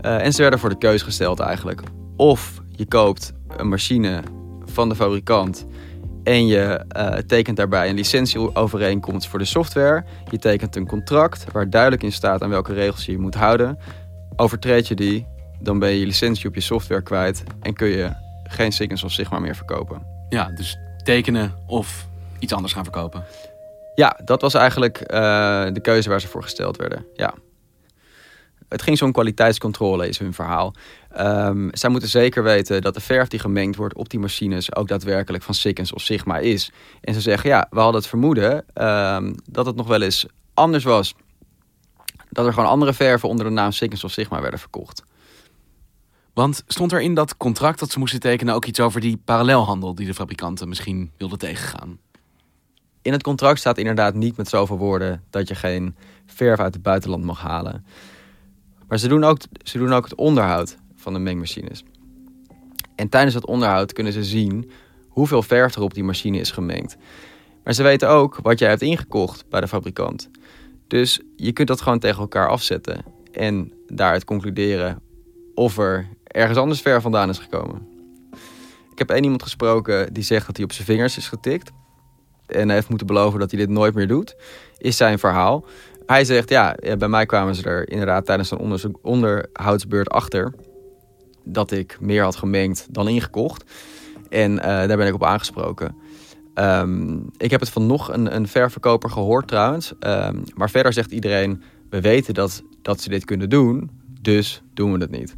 Uh, 0.02 0.24
en 0.24 0.34
ze 0.34 0.42
werden 0.42 0.60
voor 0.60 0.70
de 0.70 0.78
keus 0.78 1.02
gesteld 1.02 1.40
eigenlijk. 1.40 1.82
Of 2.16 2.62
je 2.72 2.86
koopt 2.86 3.34
een 3.58 3.70
machine 3.70 4.22
van 4.66 4.90
de 4.90 4.96
fabrikant. 4.96 5.66
En 6.24 6.48
je 6.48 6.86
uh, 6.98 7.08
tekent 7.08 7.58
daarbij 7.58 7.90
een 7.90 7.96
licentieovereenkomst 7.96 9.28
voor 9.28 9.40
de 9.40 9.46
software. 9.46 10.04
Je 10.30 10.38
tekent 10.38 10.76
een 10.76 10.88
contract 10.88 11.46
waar 11.52 11.70
duidelijk 11.70 12.04
in 12.04 12.12
staat 12.12 12.42
aan 12.42 12.50
welke 12.50 12.74
regels 12.74 13.06
je 13.06 13.18
moet 13.18 13.36
houden. 13.36 13.78
Overtreed 14.36 14.88
je 14.88 14.96
die, 14.96 15.26
dan 15.66 15.80
ben 15.80 15.90
je 15.90 16.00
je 16.00 16.06
licentie 16.06 16.48
op 16.48 16.56
je 16.56 16.62
software 16.62 17.02
kwijt 17.02 17.44
en 17.62 17.74
kun 17.74 17.88
je 17.88 18.14
geen 18.44 18.72
Signals 18.72 19.04
of 19.04 19.12
Sigma 19.12 19.40
meer 19.40 19.56
verkopen. 19.56 20.06
Ja, 20.30 20.52
dus 20.56 20.78
tekenen 21.04 21.56
of 21.68 22.08
iets 22.40 22.54
anders 22.54 22.74
gaan 22.74 22.84
verkopen. 22.84 23.24
Ja, 23.96 24.20
dat 24.26 24.42
was 24.42 24.54
eigenlijk 24.54 25.00
uh, 25.00 25.08
de 25.74 25.80
keuze 25.82 26.10
waar 26.10 26.22
ze 26.22 26.28
voor 26.28 26.44
gesteld 26.44 26.78
werden. 26.78 27.06
Ja. 27.14 27.34
Het 28.70 28.82
ging 28.82 28.98
zo'n 28.98 29.12
kwaliteitscontrole, 29.12 30.08
is 30.08 30.18
hun 30.18 30.34
verhaal. 30.34 30.74
Um, 31.20 31.70
zij 31.72 31.90
moeten 31.90 32.10
zeker 32.10 32.44
weten 32.44 32.82
dat 32.82 32.94
de 32.94 33.00
verf 33.00 33.28
die 33.28 33.40
gemengd 33.40 33.76
wordt 33.76 33.96
op 33.96 34.10
die 34.10 34.20
machines 34.20 34.76
ook 34.76 34.88
daadwerkelijk 34.88 35.44
van 35.44 35.54
Sikkens 35.54 35.94
of 35.94 36.02
Sigma 36.02 36.38
is. 36.38 36.72
En 37.02 37.14
ze 37.14 37.22
zeggen, 37.22 37.50
ja, 37.50 37.68
we 37.70 37.80
hadden 37.80 38.02
het 38.02 38.10
vermoeden 38.10 38.66
um, 38.74 39.36
dat 39.50 39.66
het 39.66 39.76
nog 39.76 39.88
wel 39.88 40.02
eens 40.02 40.26
anders 40.54 40.84
was. 40.84 41.16
Dat 42.30 42.46
er 42.46 42.54
gewoon 42.54 42.70
andere 42.70 42.94
verven 42.94 43.30
onder 43.30 43.46
de 43.46 43.52
naam 43.52 43.72
Sikkens 43.72 44.04
of 44.04 44.12
Sigma 44.12 44.42
werden 44.42 44.60
verkocht. 44.60 45.04
Want 46.36 46.64
stond 46.68 46.92
er 46.92 47.02
in 47.02 47.14
dat 47.14 47.38
contract 47.38 47.80
dat 47.80 47.92
ze 47.92 48.00
moesten 48.00 48.20
tekenen 48.20 48.54
ook 48.54 48.66
iets 48.66 48.80
over 48.80 49.02
die 49.02 49.18
parallelhandel 49.26 49.96
die 49.96 50.06
de 50.06 50.14
fabrikanten 50.14 50.68
misschien 50.68 51.12
wilden 51.18 51.38
tegengaan? 51.38 52.00
In 53.02 53.12
het 53.12 53.24
contract 53.24 53.60
staat 53.60 53.78
inderdaad 53.78 54.14
niet 54.14 54.38
met 54.38 54.48
zoveel 54.48 54.78
woorden 54.78 55.24
dat 55.30 55.48
je 55.48 55.56
geen 55.56 55.96
verf 56.26 56.60
uit 56.60 56.74
het 56.74 56.84
buitenland 56.84 57.24
mag 57.24 57.42
halen. 57.42 57.86
Maar 58.88 58.98
ze 58.98 59.08
doen 59.08 59.24
ook, 59.24 59.38
ze 59.64 59.78
doen 59.78 59.94
ook 59.94 60.04
het 60.04 60.16
onderhoud 60.16 60.78
van 60.96 61.14
de 61.14 61.20
mengmachines. 61.20 61.84
En 62.96 63.10
tijdens 63.10 63.34
het 63.34 63.46
onderhoud 63.46 63.94
kunnen 63.94 64.14
ze 64.14 64.24
zien 64.24 64.72
hoeveel 65.08 65.42
verf 65.44 65.76
er 65.76 65.82
op 65.82 65.94
die 65.94 66.04
machine 66.04 66.38
is 66.38 66.52
gemengd. 66.52 66.98
Maar 67.64 67.74
ze 67.74 67.84
weten 67.84 68.10
ook 68.10 68.40
wat 68.42 68.60
jij 68.60 68.70
hebt 68.70 68.82
ingekocht 68.82 69.50
bij 69.50 69.62
de 69.62 69.68
fabrikant. 69.68 70.30
Dus 70.88 71.22
je 71.36 71.52
kunt 71.52 71.68
dat 71.68 71.82
gewoon 71.82 72.00
tegen 72.00 72.22
elkaar 72.22 72.50
afzetten 72.50 73.06
en 73.32 73.74
daaruit 73.88 74.24
concluderen 74.24 75.02
of 75.54 75.78
er 75.78 76.08
ergens 76.36 76.58
anders 76.58 76.82
ver 76.82 77.02
vandaan 77.02 77.30
is 77.30 77.38
gekomen. 77.38 77.88
Ik 78.92 78.98
heb 78.98 79.10
één 79.10 79.24
iemand 79.24 79.44
gesproken 79.44 80.14
die 80.14 80.24
zegt 80.24 80.46
dat 80.46 80.56
hij 80.56 80.66
op 80.66 80.72
zijn 80.72 80.88
vingers 80.88 81.18
is 81.18 81.28
getikt. 81.28 81.72
En 82.46 82.70
heeft 82.70 82.90
moeten 82.90 83.08
beloven 83.08 83.40
dat 83.40 83.52
hij 83.52 83.60
dit 83.60 83.70
nooit 83.70 83.94
meer 83.94 84.08
doet. 84.08 84.36
Is 84.78 84.98
zijn 84.98 85.20
verhaal. 85.20 85.66
Hij 86.06 86.26
zegt, 86.26 86.50
ja, 86.50 86.76
bij 86.98 87.08
mij 87.08 87.26
kwamen 87.26 87.56
ze 87.56 87.64
er 87.64 87.90
inderdaad 87.90 88.26
tijdens 88.26 88.52
een 88.52 88.96
onderhoudsbeurt 89.02 90.10
achter 90.10 90.54
dat 91.44 91.72
ik 91.72 91.98
meer 92.00 92.24
had 92.24 92.36
gemengd 92.36 92.88
dan 92.90 93.08
ingekocht. 93.08 93.64
En 94.30 94.52
uh, 94.52 94.60
daar 94.64 94.98
ben 94.98 95.08
ik 95.08 95.14
op 95.14 95.24
aangesproken. 95.24 95.96
Um, 96.54 97.30
ik 97.38 97.52
heb 97.52 97.60
het 97.60 97.70
van 97.70 97.86
nog 97.86 98.12
een, 98.12 98.36
een 98.36 98.48
ververkoper 98.48 99.10
gehoord 99.10 99.48
trouwens. 99.48 99.94
Um, 100.00 100.44
maar 100.56 100.70
verder 100.70 100.94
zegt 100.94 101.12
iedereen, 101.12 101.64
we 101.90 102.02
weten 102.02 102.34
dat, 102.34 102.64
dat 102.82 103.02
ze 103.02 103.10
dit 103.10 103.26
kunnen 103.26 103.50
doen, 103.50 103.90
dus 104.22 104.62
doen 104.74 104.92
we 104.92 104.98
het 105.00 105.12
niet. 105.12 105.36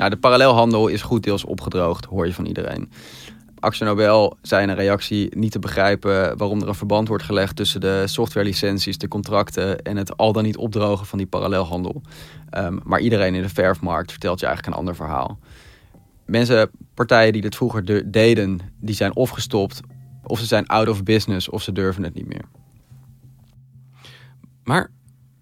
Nou, 0.00 0.12
de 0.12 0.18
parallelhandel 0.18 0.88
is 0.88 1.02
goed 1.02 1.22
deels 1.22 1.44
opgedroogd, 1.44 2.04
hoor 2.04 2.26
je 2.26 2.34
van 2.34 2.46
iedereen. 2.46 2.90
Axel 3.58 3.86
Nobel 3.86 4.36
zei 4.42 4.66
een 4.66 4.74
reactie 4.74 5.36
niet 5.36 5.52
te 5.52 5.58
begrijpen 5.58 6.36
waarom 6.36 6.60
er 6.60 6.68
een 6.68 6.74
verband 6.74 7.08
wordt 7.08 7.24
gelegd 7.24 7.56
tussen 7.56 7.80
de 7.80 8.02
softwarelicenties, 8.06 8.98
de 8.98 9.08
contracten 9.08 9.82
en 9.82 9.96
het 9.96 10.16
al 10.16 10.32
dan 10.32 10.42
niet 10.42 10.56
opdrogen 10.56 11.06
van 11.06 11.18
die 11.18 11.26
parallelhandel. 11.26 12.02
Um, 12.58 12.80
maar 12.84 13.00
iedereen 13.00 13.34
in 13.34 13.42
de 13.42 13.48
verfmarkt 13.48 14.10
vertelt 14.10 14.40
je 14.40 14.46
eigenlijk 14.46 14.76
een 14.76 14.80
ander 14.82 14.96
verhaal. 14.96 15.38
Mensen, 16.26 16.70
partijen 16.94 17.32
die 17.32 17.42
dit 17.42 17.56
vroeger 17.56 18.10
deden, 18.10 18.60
die 18.78 18.94
zijn 18.94 19.16
of 19.16 19.30
gestopt, 19.30 19.80
of 20.24 20.38
ze 20.38 20.46
zijn 20.46 20.66
out 20.66 20.88
of 20.88 21.02
business, 21.02 21.48
of 21.48 21.62
ze 21.62 21.72
durven 21.72 22.02
het 22.02 22.14
niet 22.14 22.26
meer. 22.26 22.44
Maar 24.64 24.90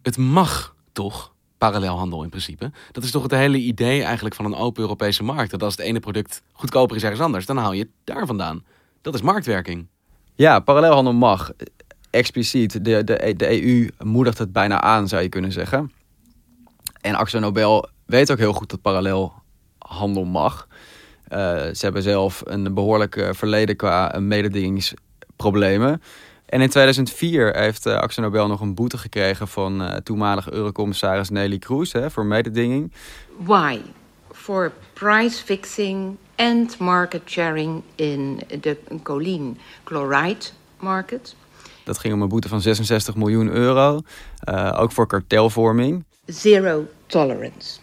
het 0.03 0.17
mag 0.17 0.75
toch? 0.93 1.37
Parallelhandel 1.59 2.23
in 2.23 2.29
principe. 2.29 2.71
Dat 2.93 3.05
is 3.05 3.11
toch 3.11 3.23
het 3.23 3.31
hele 3.31 3.59
idee 3.59 4.03
eigenlijk 4.03 4.35
van 4.35 4.45
een 4.45 4.55
open 4.55 4.83
Europese 4.83 5.25
markt. 5.25 5.51
Dat 5.51 5.63
als 5.63 5.77
het 5.77 5.87
ene 5.87 6.01
product 6.01 6.43
goedkoper 6.53 6.97
is 6.97 7.03
ergens 7.03 7.21
anders, 7.21 7.47
dan 7.47 7.57
haal 7.57 7.73
je 7.73 7.83
het 7.83 7.91
daar 8.05 8.27
vandaan. 8.27 8.65
Dat 9.03 9.15
is 9.15 9.23
marktwerking. 9.23 9.87
Ja, 10.35 10.61
parallelhandel 10.61 11.13
mag. 11.13 11.51
Expliciet. 12.11 12.85
De, 12.85 13.05
de, 13.05 13.35
de 13.37 13.63
EU 13.63 13.89
moedigt 13.99 14.39
het 14.39 14.53
bijna 14.53 14.81
aan, 14.81 15.09
zou 15.09 15.23
je 15.23 15.29
kunnen 15.29 15.53
zeggen. 15.53 15.93
En 17.01 17.15
Axel 17.15 17.41
Nobel 17.41 17.89
weet 18.07 18.31
ook 18.33 18.39
heel 18.39 18.53
goed 18.53 18.71
dat 18.71 18.83
parallelhandel 18.83 20.25
mag. 20.25 20.67
Uh, 21.29 21.39
ze 21.57 21.79
hebben 21.79 22.03
zelf 22.03 22.43
een 22.45 22.75
behoorlijk 22.75 23.29
verleden 23.31 23.77
qua 23.77 24.19
mededingingsproblemen. 24.19 26.03
En 26.49 26.61
in 26.61 26.69
2004 26.69 27.57
heeft 27.57 27.87
uh, 27.87 27.95
Axel 27.95 28.23
Nobel 28.23 28.47
nog 28.47 28.61
een 28.61 28.75
boete 28.75 28.99
gekregen 28.99 29.49
van 29.49 29.83
uh, 29.83 29.95
toenmalige 29.95 30.53
eurocommissaris 30.53 31.29
Nelly 31.29 31.59
Kroes 31.59 31.93
hè, 31.93 32.11
voor 32.11 32.25
mededinging. 32.25 32.93
Why? 33.37 33.81
For 34.33 34.73
price 34.93 35.45
fixing 35.45 36.17
and 36.37 36.79
market 36.79 37.23
sharing 37.25 37.83
in 37.95 38.43
the 38.61 38.77
choline 39.03 39.55
chloride 39.85 40.47
market. 40.79 41.35
Dat 41.85 41.99
ging 41.99 42.15
om 42.15 42.23
een 42.23 42.29
boete 42.29 42.49
van 42.49 42.61
66 42.61 43.15
miljoen 43.15 43.51
euro, 43.51 44.01
uh, 44.49 44.77
ook 44.81 44.93
voor 44.93 45.07
kartelvorming. 45.07 46.05
Zero 46.27 46.87
tolerance. 47.07 47.79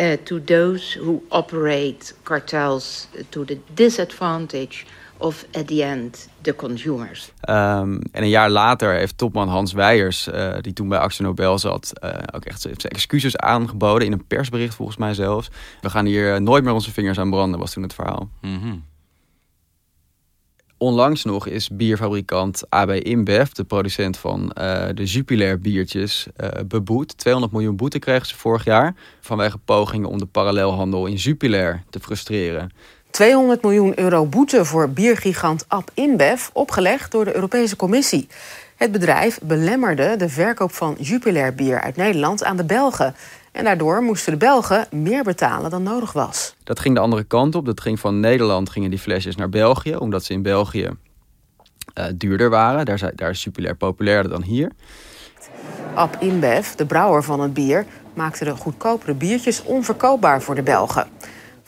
Uh, 0.00 0.12
to 0.12 0.44
those 0.44 0.98
who 0.98 1.22
operate 1.28 2.14
cartels 2.22 3.08
to 3.28 3.44
the 3.44 3.58
disadvantage 3.74 4.84
of 5.20 5.46
at 5.52 5.66
the 5.66 5.84
end 5.84 6.28
de 6.42 6.54
consumers. 6.56 7.32
Um, 7.48 7.98
en 8.12 8.22
een 8.22 8.28
jaar 8.28 8.50
later 8.50 8.94
heeft 8.94 9.18
topman 9.18 9.48
Hans 9.48 9.72
Weijers, 9.72 10.28
uh, 10.28 10.54
die 10.60 10.72
toen 10.72 10.88
bij 10.88 10.98
Axel 10.98 11.24
Nobel 11.24 11.58
zat, 11.58 11.92
uh, 12.04 12.10
ook 12.34 12.44
echt 12.44 12.60
zijn 12.60 12.76
excuses 12.76 13.36
aangeboden 13.36 14.06
in 14.06 14.12
een 14.12 14.26
persbericht 14.26 14.74
volgens 14.74 14.96
mij 14.96 15.14
zelfs. 15.14 15.50
We 15.80 15.90
gaan 15.90 16.06
hier 16.06 16.42
nooit 16.42 16.64
meer 16.64 16.72
onze 16.72 16.92
vingers 16.92 17.18
aan 17.18 17.30
branden, 17.30 17.60
was 17.60 17.72
toen 17.72 17.82
het 17.82 17.94
verhaal. 17.94 18.28
Mm 18.40 18.60
-hmm. 18.60 18.84
onlangs 20.76 21.24
nog 21.24 21.46
is 21.46 21.68
bierfabrikant 21.68 22.62
AB 22.68 22.90
InBev, 22.90 23.48
de 23.48 23.64
producent 23.64 24.16
van 24.16 24.40
uh, 24.42 24.86
de 24.94 25.04
Jupiler 25.04 25.58
biertjes, 25.58 26.26
uh, 26.36 26.48
beboet. 26.66 27.18
200 27.18 27.52
miljoen 27.52 27.76
boete 27.76 27.98
kregen 27.98 28.26
ze 28.26 28.36
vorig 28.36 28.64
jaar 28.64 28.94
vanwege 29.20 29.58
pogingen 29.58 30.08
om 30.08 30.18
de 30.18 30.26
parallelhandel 30.26 31.06
in 31.06 31.14
Jupiler 31.14 31.82
te 31.90 32.00
frustreren. 32.00 32.70
200 33.10 33.62
miljoen 33.62 33.98
euro 33.98 34.26
boete 34.26 34.64
voor 34.64 34.88
biergigant 34.88 35.64
AB 35.68 35.90
InBev, 35.94 36.48
opgelegd 36.52 37.10
door 37.10 37.24
de 37.24 37.34
Europese 37.34 37.76
Commissie. 37.76 38.28
Het 38.76 38.92
bedrijf 38.92 39.38
belemmerde 39.42 40.16
de 40.16 40.28
verkoop 40.28 40.72
van 40.72 40.96
Jupiler 40.98 41.54
bier 41.54 41.80
uit 41.80 41.96
Nederland 41.96 42.44
aan 42.44 42.56
de 42.56 42.64
Belgen. 42.64 43.14
En 43.52 43.64
daardoor 43.64 44.02
moesten 44.02 44.32
de 44.32 44.38
Belgen 44.38 44.86
meer 44.90 45.22
betalen 45.22 45.70
dan 45.70 45.82
nodig 45.82 46.12
was. 46.12 46.54
Dat 46.64 46.80
ging 46.80 46.94
de 46.94 47.00
andere 47.00 47.24
kant 47.24 47.54
op. 47.54 47.66
Dat 47.66 47.80
ging 47.80 48.00
van 48.00 48.20
Nederland 48.20 48.70
gingen 48.70 48.90
die 48.90 48.98
flesjes 48.98 49.36
naar 49.36 49.48
België, 49.48 49.96
omdat 49.96 50.24
ze 50.24 50.32
in 50.32 50.42
België 50.42 50.90
uh, 51.94 52.04
duurder 52.14 52.50
waren. 52.50 52.84
Daar, 52.84 52.94
is, 52.94 53.04
daar 53.14 53.30
is 53.30 53.44
Jupiler 53.44 53.76
populairder 53.76 54.30
dan 54.30 54.42
hier. 54.42 54.70
Ab 55.94 56.16
InBev, 56.20 56.68
de 56.68 56.86
brouwer 56.86 57.22
van 57.22 57.40
het 57.40 57.54
bier, 57.54 57.86
maakte 58.14 58.44
de 58.44 58.56
goedkopere 58.56 59.14
biertjes 59.14 59.62
onverkoopbaar 59.62 60.42
voor 60.42 60.54
de 60.54 60.62
Belgen. 60.62 61.06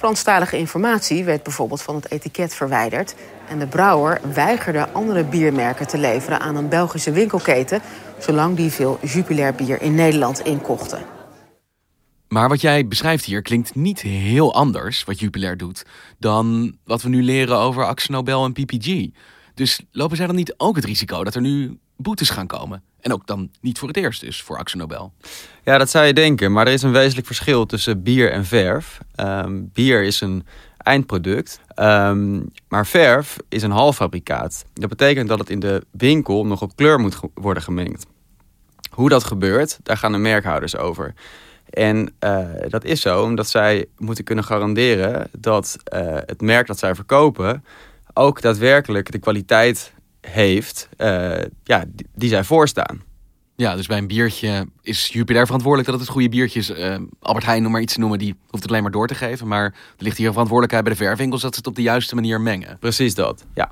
Franstalige 0.03 0.59
informatie 0.59 1.25
werd 1.25 1.43
bijvoorbeeld 1.43 1.83
van 1.83 1.95
het 1.95 2.11
etiket 2.11 2.55
verwijderd. 2.55 3.15
En 3.49 3.59
de 3.59 3.67
brouwer 3.67 4.21
weigerde 4.35 4.89
andere 4.89 5.25
biermerken 5.25 5.87
te 5.87 5.99
leveren 5.99 6.41
aan 6.41 6.57
een 6.57 6.69
Belgische 6.69 7.13
winkelketen, 7.13 7.81
zolang 8.19 8.57
die 8.57 8.71
veel 8.71 8.99
Jupiler 9.03 9.55
bier 9.55 9.83
in 9.83 9.95
Nederland 9.95 10.41
inkochten. 10.41 11.03
Maar 12.29 12.49
wat 12.49 12.61
jij 12.61 12.87
beschrijft 12.87 13.25
hier 13.25 13.43
klinkt 13.43 13.75
niet 13.75 14.01
heel 14.01 14.55
anders, 14.55 15.05
wat 15.05 15.21
Jupiler 15.21 15.57
doet, 15.57 15.83
dan 16.19 16.77
wat 16.85 17.03
we 17.03 17.09
nu 17.09 17.23
leren 17.23 17.57
over 17.57 17.85
Axel 17.85 18.15
Nobel 18.15 18.45
en 18.45 18.53
PPG. 18.53 19.09
Dus 19.55 19.81
lopen 19.91 20.17
zij 20.17 20.27
dan 20.27 20.35
niet 20.35 20.55
ook 20.57 20.77
het 20.77 20.85
risico 20.85 21.25
dat 21.25 21.35
er 21.35 21.41
nu 21.41 21.79
boetes 21.97 22.31
gaan 22.31 22.47
komen? 22.47 22.83
En 23.01 23.13
ook 23.13 23.27
dan 23.27 23.51
niet 23.61 23.79
voor 23.79 23.89
het 23.89 23.97
eerst 23.97 24.21
dus 24.21 24.43
voor 24.43 24.59
Axel 24.59 24.79
Nobel. 24.79 25.13
Ja, 25.65 25.79
dat 25.79 25.91
zou 25.91 26.07
je 26.07 26.13
denken. 26.13 26.53
Maar 26.53 26.67
er 26.67 26.73
is 26.73 26.83
een 26.83 26.93
wezenlijk 26.93 27.27
verschil 27.27 27.67
tussen 27.67 28.03
bier 28.03 28.33
en 28.33 28.45
verf. 28.45 29.01
Um, 29.17 29.71
bier 29.73 30.03
is 30.03 30.21
een 30.21 30.47
eindproduct. 30.77 31.61
Um, 31.77 32.51
maar 32.69 32.87
verf 32.87 33.37
is 33.49 33.63
een 33.63 33.71
halffabrikaat. 33.71 34.65
Dat 34.73 34.89
betekent 34.89 35.29
dat 35.29 35.39
het 35.39 35.51
in 35.51 35.61
de 35.61 35.85
winkel 35.91 36.47
nog 36.47 36.63
op 36.63 36.77
kleur 36.77 36.99
moet 36.99 37.21
worden 37.35 37.63
gemengd. 37.63 38.07
Hoe 38.91 39.09
dat 39.09 39.25
gebeurt, 39.25 39.79
daar 39.83 39.97
gaan 39.97 40.13
de 40.13 40.19
merkhouders 40.19 40.77
over. 40.77 41.15
En 41.71 42.15
uh, 42.21 42.47
dat 42.69 42.85
is 42.85 43.01
zo 43.01 43.23
omdat 43.23 43.49
zij 43.49 43.87
moeten 43.99 44.25
kunnen 44.25 44.45
garanderen 44.45 45.29
dat 45.39 45.77
uh, 45.95 46.01
het 46.27 46.41
merk 46.41 46.67
dat 46.67 46.79
zij 46.79 46.95
verkopen 46.95 47.65
ook 48.15 48.41
daadwerkelijk 48.41 49.13
de 49.13 49.19
kwaliteit 49.19 49.93
heeft 50.21 50.89
uh, 50.99 51.39
ja, 51.65 51.85
die, 51.89 52.07
die, 52.15 52.29
zij 52.29 52.45
voorstaan. 52.45 53.03
Ja, 53.57 53.77
dus 53.77 53.87
bij 53.87 53.99
een 53.99 54.07
biertje 54.07 54.67
is 54.83 55.09
Jupiler 55.09 55.45
verantwoordelijk 55.45 55.91
dat 55.91 55.99
het 55.99 56.09
het 56.09 56.17
goede 56.17 56.37
biertje 56.37 56.59
is. 56.59 56.73
Albert 57.21 57.45
Heijn, 57.45 57.63
noem 57.63 57.73
maar 57.73 57.81
iets 57.81 57.93
te 57.93 58.01
noemen, 58.01 58.19
die 58.19 58.35
hoeft 58.47 58.63
het 58.63 58.69
alleen 58.69 58.83
maar 58.83 58.93
door 58.93 59.07
te 59.07 59.15
geven. 59.15 59.49
Maar 59.49 59.65
er 59.65 59.75
ligt 59.99 60.17
hier 60.17 60.27
een 60.27 60.33
verantwoordelijkheid 60.33 60.85
bij 60.85 60.93
de 60.93 61.05
verwinkels 61.05 61.43
dat 61.43 61.53
ze 61.53 61.59
het 61.59 61.69
op 61.69 61.77
de 61.77 61.83
juiste 61.83 62.15
manier 62.15 62.41
mengen. 62.41 62.79
Precies 62.79 63.15
dat, 63.15 63.45
ja. 63.55 63.71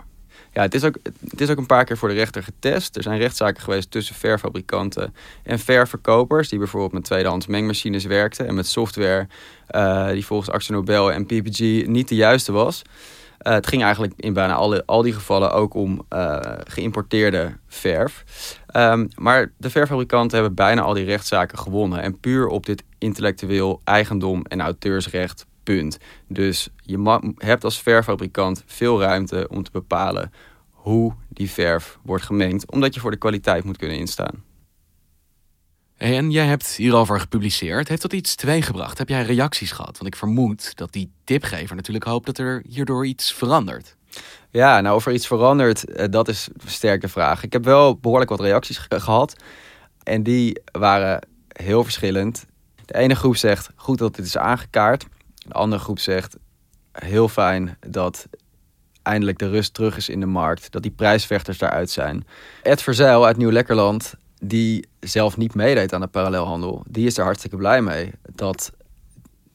Ja, 0.53 0.63
het 0.63 0.75
is, 0.75 0.85
ook, 0.85 0.95
het 1.29 1.41
is 1.41 1.51
ook 1.51 1.59
een 1.59 1.67
paar 1.67 1.85
keer 1.85 1.97
voor 1.97 2.09
de 2.09 2.15
rechter 2.15 2.43
getest. 2.43 2.97
Er 2.97 3.03
zijn 3.03 3.19
rechtszaken 3.19 3.63
geweest 3.63 3.91
tussen 3.91 4.15
verfabrikanten 4.15 5.15
en 5.43 5.59
ververkopers... 5.59 6.49
die 6.49 6.59
bijvoorbeeld 6.59 6.93
met 6.93 7.05
tweedehands 7.05 7.47
mengmachines 7.47 8.05
werkten... 8.05 8.47
en 8.47 8.55
met 8.55 8.67
software 8.67 9.27
uh, 9.71 10.09
die 10.09 10.27
volgens 10.27 10.51
Axel 10.51 10.75
Nobel 10.75 11.13
en 11.13 11.27
PPG 11.27 11.87
niet 11.87 12.09
de 12.09 12.15
juiste 12.15 12.53
was. 12.53 12.83
Uh, 13.43 13.53
het 13.53 13.67
ging 13.67 13.83
eigenlijk 13.83 14.13
in 14.17 14.33
bijna 14.33 14.55
alle, 14.55 14.83
al 14.87 15.03
die 15.03 15.13
gevallen 15.13 15.53
ook 15.53 15.75
om 15.75 16.07
uh, 16.13 16.39
geïmporteerde 16.65 17.57
verf. 17.67 18.25
Um, 18.77 19.09
maar 19.17 19.53
de 19.57 19.71
verfabrikanten 19.71 20.39
hebben 20.39 20.55
bijna 20.55 20.83
al 20.83 20.95
die 20.95 21.05
rechtszaken 21.05 21.59
gewonnen. 21.59 22.03
En 22.03 22.21
puur 22.21 22.47
op 22.47 22.67
dit 22.67 22.85
intellectueel 22.99 23.81
eigendom 23.85 24.45
en 24.45 24.61
auteursrecht 24.61 25.47
Punt. 25.63 25.99
Dus 26.29 26.69
je 26.77 27.33
hebt 27.37 27.65
als 27.65 27.83
verfabrikant 27.83 28.63
veel 28.67 29.01
ruimte 29.01 29.47
om 29.51 29.63
te 29.63 29.71
bepalen 29.71 30.33
hoe 30.71 31.15
die 31.29 31.51
verf 31.51 31.99
wordt 32.03 32.25
gemengd, 32.25 32.71
omdat 32.71 32.95
je 32.95 33.01
voor 33.01 33.11
de 33.11 33.17
kwaliteit 33.17 33.65
moet 33.65 33.77
kunnen 33.77 33.97
instaan. 33.97 34.45
En 36.01 36.31
jij 36.31 36.47
hebt 36.47 36.67
hierover 36.67 37.21
gepubliceerd. 37.21 37.89
Heeft 37.89 38.03
dat 38.03 38.13
iets 38.13 38.35
teweeggebracht? 38.35 38.99
Heb 38.99 39.09
jij 39.09 39.23
reacties 39.23 39.73
gehad? 39.73 39.93
Want 39.93 40.07
ik 40.07 40.17
vermoed 40.17 40.77
dat 40.77 40.93
die 40.93 41.13
tipgever 41.25 41.77
natuurlijk 41.77 42.05
hoopt 42.05 42.27
dat 42.27 42.39
er 42.39 42.63
hierdoor 42.69 43.07
iets 43.07 43.33
verandert. 43.33 43.97
Ja, 44.51 44.81
nou 44.81 44.97
of 44.97 45.07
er 45.07 45.13
iets 45.13 45.27
verandert, 45.27 45.85
eh, 45.85 46.07
dat 46.11 46.29
is 46.29 46.49
een 46.53 46.71
sterke 46.71 47.09
vraag. 47.09 47.43
Ik 47.43 47.53
heb 47.53 47.65
wel 47.65 47.97
behoorlijk 47.97 48.31
wat 48.31 48.41
reacties 48.41 48.79
gehad. 48.89 49.37
En 50.03 50.23
die 50.23 50.61
waren 50.73 51.27
heel 51.49 51.85
verschillend. 51.85 52.47
De 52.85 52.95
ene 52.95 53.15
groep 53.15 53.37
zegt, 53.37 53.71
goed 53.77 53.99
dat 53.99 54.17
dit 54.17 54.27
is 54.27 54.37
aangekaart. 54.37 55.07
De 55.35 55.55
andere 55.55 55.83
groep 55.83 55.99
zegt, 55.99 56.37
heel 56.93 57.29
fijn 57.29 57.77
dat 57.81 58.29
eindelijk 59.03 59.39
de 59.39 59.49
rust 59.49 59.75
terug 59.75 59.97
is 59.97 60.09
in 60.09 60.21
de 60.21 60.27
markt. 60.27 60.73
Dat 60.73 60.83
die 60.83 60.91
prijsvechters 60.91 61.59
daaruit 61.59 61.91
zijn. 61.91 62.27
Ed 62.63 62.83
Verzeil 62.83 63.27
uit 63.27 63.37
Nieuw-Lekkerland, 63.37 64.15
die 64.41 64.87
zelf 65.01 65.37
niet 65.37 65.55
meedeed 65.55 65.93
aan 65.93 66.01
de 66.01 66.07
parallelhandel. 66.07 66.85
Die 66.89 67.07
is 67.07 67.19
er 67.19 67.25
hartstikke 67.25 67.57
blij 67.57 67.83
mee 67.83 68.13
dat 68.35 68.73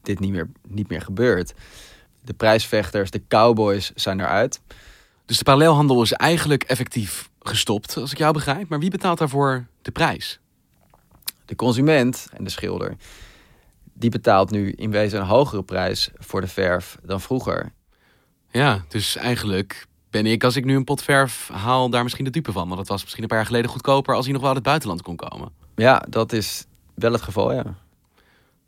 dit 0.02 0.19
niet 0.19 0.32
meer, 0.32 0.50
niet 0.67 0.89
meer 0.89 1.02
gebeurt. 1.02 1.54
De 2.21 2.34
prijsvechters, 2.34 3.12
de 3.12 3.21
cowboys 3.28 3.91
zijn 3.95 4.19
eruit. 4.19 4.62
Dus 5.26 5.38
de 5.38 5.43
parallelhandel 5.43 6.02
is 6.02 6.13
eigenlijk 6.13 6.63
effectief 6.63 7.30
gestopt, 7.39 7.98
als 7.98 8.12
ik 8.12 8.17
jou 8.17 8.34
begrijp. 8.34 8.69
Maar 8.69 8.80
wie 8.80 8.89
betaalt 8.89 9.17
daarvoor 9.17 9.65
de 9.82 9.91
prijs? 9.91 10.39
De 11.45 11.56
consument 11.56 12.28
en 12.34 12.43
de 12.43 12.50
schilder 12.50 12.98
die 13.98 14.10
betaalt 14.10 14.52
nu 14.52 14.71
in 14.71 14.91
wezen 14.91 15.19
een 15.19 15.26
hogere 15.26 15.63
prijs 15.63 16.10
voor 16.13 16.41
de 16.41 16.48
verf 16.48 16.98
dan 17.04 17.21
vroeger. 17.21 17.71
Ja, 18.52 18.86
dus 18.88 19.15
eigenlijk 19.15 19.88
ben 20.15 20.25
ik, 20.25 20.43
als 20.43 20.56
ik 20.56 20.65
nu 20.65 20.75
een 20.75 20.84
pot 20.84 21.04
verf 21.04 21.49
haal, 21.54 21.89
daar 21.89 22.04
misschien 22.04 22.25
de 22.25 22.32
dupe 22.32 22.51
van. 22.51 22.65
Want 22.65 22.78
dat 22.78 22.88
was 22.88 23.01
misschien 23.01 23.23
een 23.23 23.30
paar 23.30 23.38
jaar 23.38 23.47
geleden 23.47 23.69
goedkoper 23.69 24.15
als 24.15 24.23
hij 24.25 24.34
nog 24.34 24.41
wel 24.41 24.49
uit 24.49 24.60
het 24.60 24.67
buitenland 24.67 25.01
kon 25.01 25.15
komen. 25.15 25.49
Ja, 25.75 26.06
dat 26.10 26.34
is 26.34 26.65
wel 26.93 27.12
het 27.12 27.21
geval, 27.21 27.54
ja. 27.54 27.63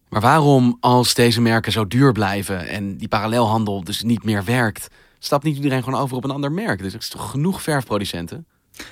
Maar 0.09 0.21
waarom, 0.21 0.77
als 0.79 1.13
deze 1.13 1.41
merken 1.41 1.71
zo 1.71 1.87
duur 1.87 2.11
blijven 2.11 2.67
en 2.67 2.97
die 2.97 3.07
parallelhandel 3.07 3.83
dus 3.83 4.01
niet 4.01 4.23
meer 4.23 4.43
werkt, 4.43 4.87
stapt 5.19 5.43
niet 5.43 5.55
iedereen 5.55 5.83
gewoon 5.83 5.99
over 5.99 6.17
op 6.17 6.23
een 6.23 6.31
ander 6.31 6.51
merk? 6.51 6.81
Dus 6.81 6.93
er 6.93 6.99
is 6.99 7.09
toch 7.09 7.29
genoeg 7.29 7.61
verfproducenten? 7.61 8.45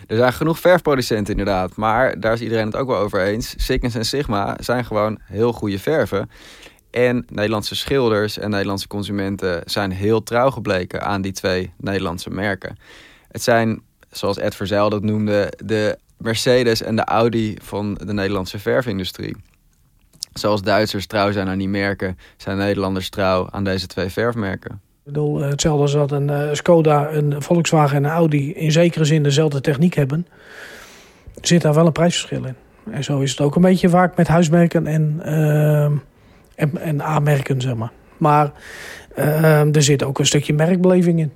Er 0.08 0.18
zijn 0.18 0.34
genoeg 0.34 0.60
verfproducenten 0.60 1.38
inderdaad, 1.38 1.76
maar 1.76 2.20
daar 2.20 2.34
is 2.34 2.42
iedereen 2.42 2.66
het 2.66 2.76
ook 2.76 2.88
wel 2.88 2.98
over 2.98 3.22
eens. 3.22 3.54
Sikkens 3.58 3.96
en 3.96 4.06
Sigma 4.06 4.58
zijn 4.60 4.86
gewoon 4.86 5.20
heel 5.24 5.54
goede 5.54 5.80
verven. 5.80 6.30
En 6.96 7.26
Nederlandse 7.30 7.76
schilders 7.76 8.38
en 8.38 8.50
Nederlandse 8.50 8.88
consumenten 8.88 9.62
zijn 9.66 9.92
heel 9.92 10.24
trouw 10.24 10.50
gebleken 10.50 11.02
aan 11.02 11.22
die 11.22 11.32
twee 11.32 11.74
Nederlandse 11.78 12.30
merken. 12.30 12.78
Het 13.32 13.44
zijn, 13.44 13.82
zoals 14.12 14.38
Ed 14.38 14.56
Verzeil 14.56 14.90
dat 14.90 15.04
noemde, 15.04 15.54
de 15.66 15.98
Mercedes 16.18 16.82
en 16.82 16.96
de 16.96 17.04
Audi 17.04 17.58
van 17.62 17.94
de 17.94 18.14
Nederlandse 18.14 18.60
verfindustrie. 18.60 19.36
Zoals 20.34 20.62
Duitsers 20.62 21.08
trouw 21.08 21.32
zijn 21.32 21.48
aan 21.48 21.58
die 21.58 21.70
merken, 21.70 22.18
zijn 22.38 22.58
Nederlanders 22.58 23.10
trouw 23.10 23.48
aan 23.50 23.64
deze 23.64 23.88
twee 23.88 24.10
verfmerken. 24.10 24.72
Ik 24.72 24.80
bedoel, 25.04 25.44
eh, 25.44 25.50
hetzelfde 25.50 25.82
als 25.82 25.92
dat 25.92 26.12
een 26.12 26.30
uh, 26.30 26.50
Skoda, 26.52 27.12
een 27.12 27.42
Volkswagen 27.42 27.98
en 27.98 28.04
een 28.04 28.10
Audi 28.10 28.54
in 28.54 28.72
zekere 28.72 29.06
zin 29.06 29.24
dezelfde 29.24 29.62
techniek 29.62 29.94
hebben, 29.94 30.28
zit 31.42 31.62
daar 31.62 31.74
wel 31.74 31.86
een 31.86 31.92
prijsverschil 31.92 32.46
in. 32.46 32.56
En 32.92 33.04
zo 33.04 33.20
is 33.20 33.32
het 33.32 33.42
ook 33.42 33.56
een 33.56 33.62
beetje 33.62 33.90
vaak 33.90 34.18
met 34.18 34.28
huismerken 34.28 34.88
en, 34.88 35.22
uh, 35.26 35.92
en, 36.56 36.78
en 36.78 37.02
A-merken, 37.02 37.62
zeg 37.62 37.76
maar. 37.76 37.92
Maar 38.18 38.52
er 39.16 39.84
zit 39.84 40.04
ook 40.04 40.20
een 40.20 40.26
stukje 40.26 40.54
merkbeleving 40.54 41.20
in. 41.20 41.32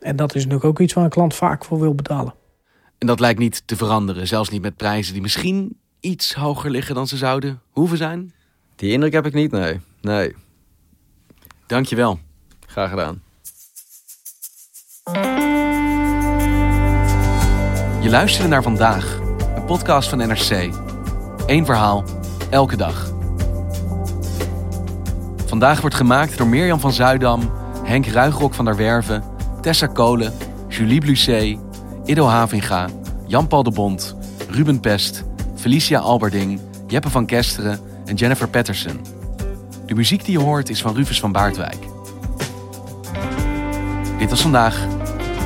En 0.00 0.16
dat 0.16 0.34
is 0.34 0.42
natuurlijk 0.42 0.64
ook 0.64 0.80
iets 0.80 0.92
waar 0.92 1.04
een 1.04 1.10
klant 1.10 1.34
vaak 1.34 1.64
voor 1.64 1.80
wil 1.80 1.94
betalen. 1.94 2.34
En 2.98 3.06
dat 3.06 3.20
lijkt 3.20 3.38
niet 3.38 3.62
te 3.66 3.76
veranderen, 3.76 4.26
zelfs 4.26 4.50
niet 4.50 4.62
met 4.62 4.76
prijzen 4.76 5.12
die 5.12 5.22
misschien 5.22 5.78
iets 6.00 6.34
hoger 6.34 6.70
liggen 6.70 6.94
dan 6.94 7.06
ze 7.06 7.16
zouden 7.16 7.60
hoeven 7.70 7.96
zijn? 7.96 8.32
Die 8.76 8.92
indruk 8.92 9.12
heb 9.12 9.26
ik 9.26 9.34
niet, 9.34 9.50
nee. 9.50 9.80
Nee. 10.00 10.34
Dankjewel. 11.66 12.18
Graag 12.66 12.90
gedaan. 12.90 13.22
Je 18.02 18.10
luisterde 18.10 18.48
naar 18.48 18.62
vandaag, 18.62 19.18
een 19.54 19.64
podcast 19.64 20.08
van 20.08 20.18
NRC. 20.18 20.74
Eén 21.46 21.64
verhaal, 21.64 22.04
elke 22.50 22.76
dag. 22.76 23.15
Vandaag 25.46 25.80
wordt 25.80 25.96
gemaakt 25.96 26.38
door 26.38 26.46
Mirjam 26.46 26.80
van 26.80 26.92
Zuidam, 26.92 27.50
Henk 27.82 28.06
Ruigrok 28.06 28.54
van 28.54 28.64
der 28.64 28.76
Werven, 28.76 29.22
Tessa 29.60 29.86
Kolen, 29.86 30.32
Julie 30.68 31.00
Blusset, 31.00 31.58
Ido 32.04 32.26
Havinga, 32.26 32.88
Jan-Paul 33.26 33.62
de 33.62 33.70
Bond, 33.70 34.16
Ruben 34.50 34.80
Pest, 34.80 35.24
Felicia 35.54 35.98
Alberding, 35.98 36.60
Jeppe 36.86 37.10
van 37.10 37.26
Kesteren 37.26 37.80
en 38.04 38.14
Jennifer 38.14 38.48
Patterson. 38.48 39.00
De 39.86 39.94
muziek 39.94 40.24
die 40.24 40.38
je 40.38 40.44
hoort 40.44 40.68
is 40.68 40.82
van 40.82 40.94
Rufus 40.94 41.20
van 41.20 41.32
Baardwijk. 41.32 41.78
Dit 44.18 44.30
was 44.30 44.40
vandaag, 44.40 44.86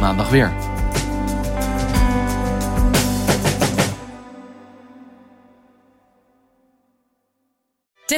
maandag 0.01 0.31
weer. 0.31 0.70